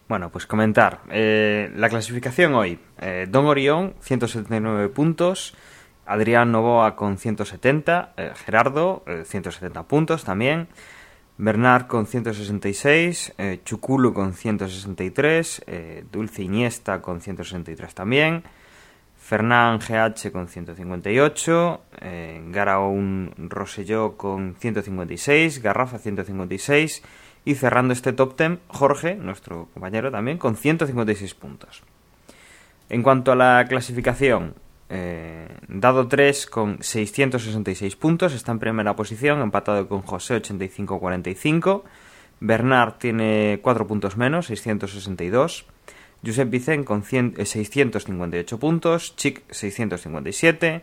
[0.09, 0.99] Bueno, pues comentar.
[1.09, 2.77] Eh, la clasificación hoy.
[2.99, 5.53] Eh, Don Orión, 179 puntos.
[6.05, 8.13] Adrián Novoa con 170.
[8.43, 10.67] Gerardo, 170 puntos también.
[11.41, 18.43] Bernard con 166, eh, Chuculo con 163, eh, Dulce Iniesta con 163 también,
[19.17, 27.01] Fernán GH con 158, eh, Garaón Roselló con 156, Garrafa 156
[27.43, 31.81] y cerrando este top 10, Jorge, nuestro compañero también, con 156 puntos.
[32.87, 34.53] En cuanto a la clasificación,
[34.93, 41.83] eh, dado 3 con 666 puntos, está en primera posición, empatado con José 85-45.
[42.41, 45.65] Bernard tiene 4 puntos menos, 662.
[46.25, 50.81] Josep Vicen con 100, eh, 658 puntos, Chic 657.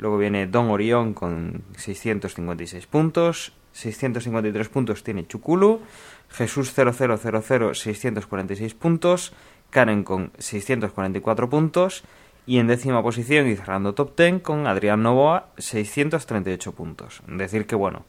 [0.00, 5.80] Luego viene Don Orión con 656 puntos, 653 puntos tiene Chuculu,
[6.28, 9.32] Jesús 0000 646 puntos,
[9.70, 12.02] Karen con 644 puntos
[12.46, 17.22] y en décima posición y cerrando top 10 con Adrián Novoa 638 puntos.
[17.26, 18.04] Decir que bueno,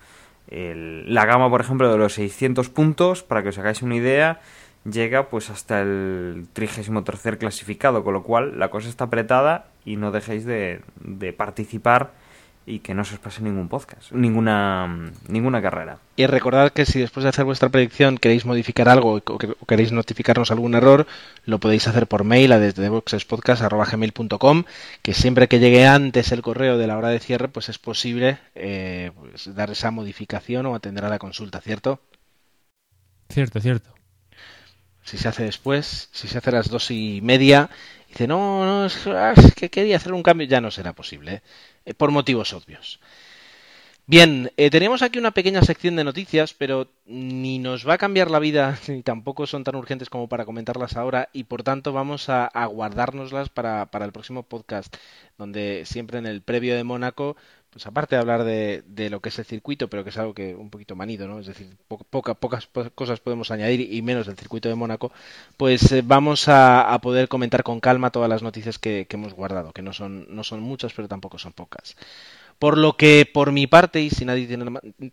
[0.48, 4.42] el, la gama por ejemplo de los 600 puntos, para que os hagáis una idea,
[4.84, 10.12] llega pues hasta el 33 clasificado, con lo cual la cosa está apretada y no
[10.12, 12.14] dejéis de, de participar
[12.68, 16.00] y que no se os pase ningún podcast, ninguna, ninguna carrera.
[16.16, 20.50] Y recordad que si después de hacer vuestra predicción queréis modificar algo o queréis notificarnos
[20.50, 21.06] algún error,
[21.46, 24.64] lo podéis hacer por mail a desde boxespodcast.gmail.com,
[25.04, 28.40] que siempre que llegue antes el correo de la hora de cierre, pues es posible
[28.56, 32.02] eh, pues dar esa modificación o atender a la consulta, ¿cierto?
[33.30, 33.94] Cierto, cierto.
[35.04, 37.70] Si se hace después, si se hace a las dos y media,
[38.10, 41.36] dice, no, no, es, es que quería hacer un cambio, ya no será posible.
[41.36, 41.42] ¿eh?
[41.98, 43.00] Por motivos obvios.
[44.08, 48.30] Bien, eh, teníamos aquí una pequeña sección de noticias, pero ni nos va a cambiar
[48.30, 52.30] la vida, ni tampoco son tan urgentes como para comentarlas ahora, y por tanto vamos
[52.30, 54.96] a, guardárnoslas para, para, el próximo podcast,
[55.40, 57.36] donde siempre en el previo de Mónaco,
[57.76, 60.56] pues aparte de hablar de, lo que es el circuito, pero que es algo que
[60.56, 61.40] un poquito manido, ¿no?
[61.42, 65.12] Es decir, poca, pocas cosas podemos añadir y menos del circuito de Mónaco,
[65.58, 69.74] pues eh, vamos a, poder comentar con calma todas las noticias que, que hemos guardado,
[69.74, 71.98] que no son, no son muchas, pero tampoco son pocas.
[72.60, 74.48] Por lo que, por mi parte, y si nadie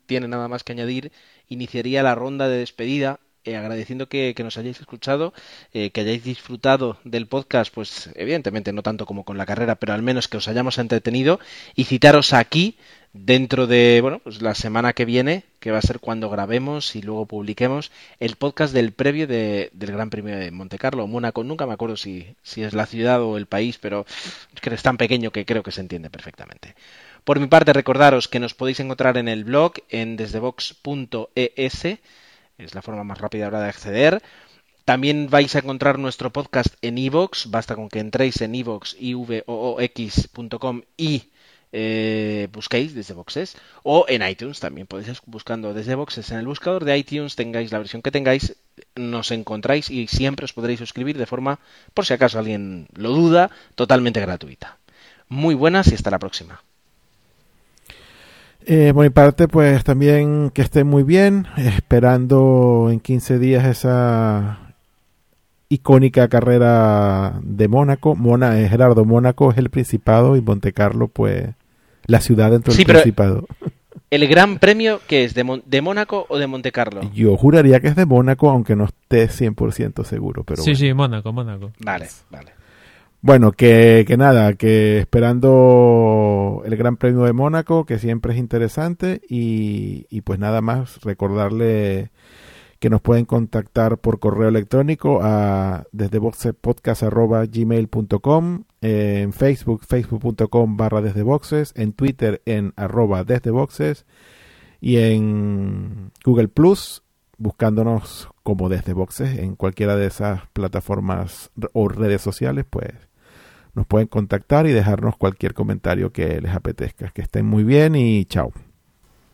[0.06, 1.10] tiene, nada más que añadir,
[1.48, 5.32] iniciaría la ronda de despedida eh, agradeciendo que, nos hayáis escuchado,
[5.72, 9.92] eh, que hayáis disfrutado del podcast, pues evidentemente no tanto como con la carrera, pero
[9.92, 11.40] al menos que os hayamos entretenido
[11.74, 12.76] y citaros aquí
[13.12, 17.02] dentro de bueno pues la semana que viene, que va a ser cuando grabemos y
[17.02, 17.90] luego publiquemos
[18.20, 21.44] el podcast del previo del Gran Premio de Monte Carlo, Mónaco.
[21.44, 24.06] Nunca me acuerdo si, si es la ciudad o el país, pero
[24.54, 26.74] es que es tan pequeño que creo que se entiende perfectamente.
[27.24, 31.98] Por mi parte, recordaros que nos podéis encontrar en el blog en desdebox.es,
[32.58, 34.22] es la forma más rápida ahora de acceder.
[34.84, 40.82] También vais a encontrar nuestro podcast en iVoox, basta con que entréis en iVoox, ivoox.com
[40.96, 41.30] y
[41.70, 43.56] eh, busquéis desde boxes.
[43.84, 47.78] O en iTunes también podéis buscando desde boxes en el buscador de iTunes tengáis la
[47.78, 48.56] versión que tengáis
[48.96, 51.60] nos encontráis y siempre os podréis suscribir de forma
[51.94, 54.78] por si acaso alguien lo duda totalmente gratuita.
[55.28, 56.62] Muy buenas y hasta la próxima
[58.66, 64.74] eh, por mi parte, pues también que esté muy bien, esperando en 15 días esa
[65.68, 68.14] icónica carrera de Mónaco.
[68.14, 71.48] Mona, eh, Gerardo, Mónaco es el Principado y Monte Carlo, pues,
[72.06, 73.46] la ciudad dentro del Principado.
[74.10, 75.34] ¿El Gran Premio que es?
[75.34, 77.00] ¿De, ¿De, Mónaco o de Monte Carlo?
[77.14, 80.44] Yo juraría que es de Mónaco, aunque no esté 100% seguro.
[80.44, 81.72] Pero sí, sí, Mónaco, Mónaco.
[81.78, 82.52] Vale, vale.
[83.24, 89.20] Bueno, que, que nada, que esperando el Gran Premio de Mónaco, que siempre es interesante,
[89.28, 92.10] y, y pues nada más recordarle
[92.80, 101.22] que nos pueden contactar por correo electrónico a desde gmail.com, en Facebook, facebook.com barra desde
[101.22, 104.04] boxes, en Twitter en arroba desde boxes
[104.80, 107.04] y en Google Plus
[107.38, 113.11] buscándonos como desde boxes en cualquiera de esas plataformas o redes sociales, pues
[113.74, 117.10] nos pueden contactar y dejarnos cualquier comentario que les apetezca.
[117.10, 118.52] Que estén muy bien y chao.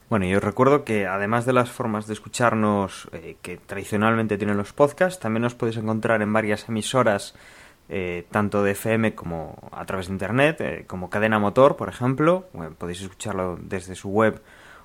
[0.09, 4.57] Bueno, yo os recuerdo que además de las formas de escucharnos eh, que tradicionalmente tienen
[4.57, 7.35] los podcasts, también nos podéis encontrar en varias emisoras,
[7.91, 12.49] eh, tanto de FM como a través de Internet, eh, como Cadena Motor, por ejemplo.
[12.79, 14.41] podéis escucharlo desde su web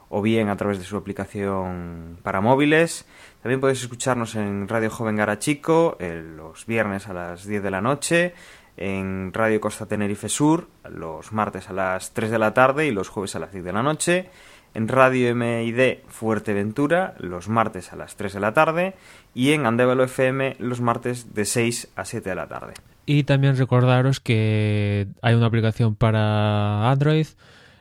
[0.09, 3.05] o bien a través de su aplicación para móviles.
[3.41, 8.33] También podéis escucharnos en Radio Joven Garachico los viernes a las 10 de la noche
[8.77, 13.09] en Radio Costa Tenerife Sur los martes a las 3 de la tarde y los
[13.09, 14.29] jueves a las 10 de la noche,
[14.73, 18.95] en Radio MID Fuerteventura los martes a las 3 de la tarde.
[19.35, 22.73] Y en Andevelo FM los martes de 6 a 7 de la tarde.
[23.05, 27.27] Y también recordaros que hay una aplicación para Android,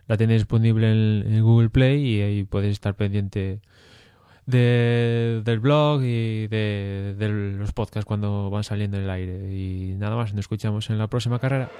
[0.08, 3.60] la tenéis disponible en, Google Play y ahí podéis estar pendiente
[4.46, 9.52] de, del blog y de, de los podcasts cuando van saliendo en el aire.
[9.52, 11.70] Y nada más, nos escuchamos en la próxima carrera.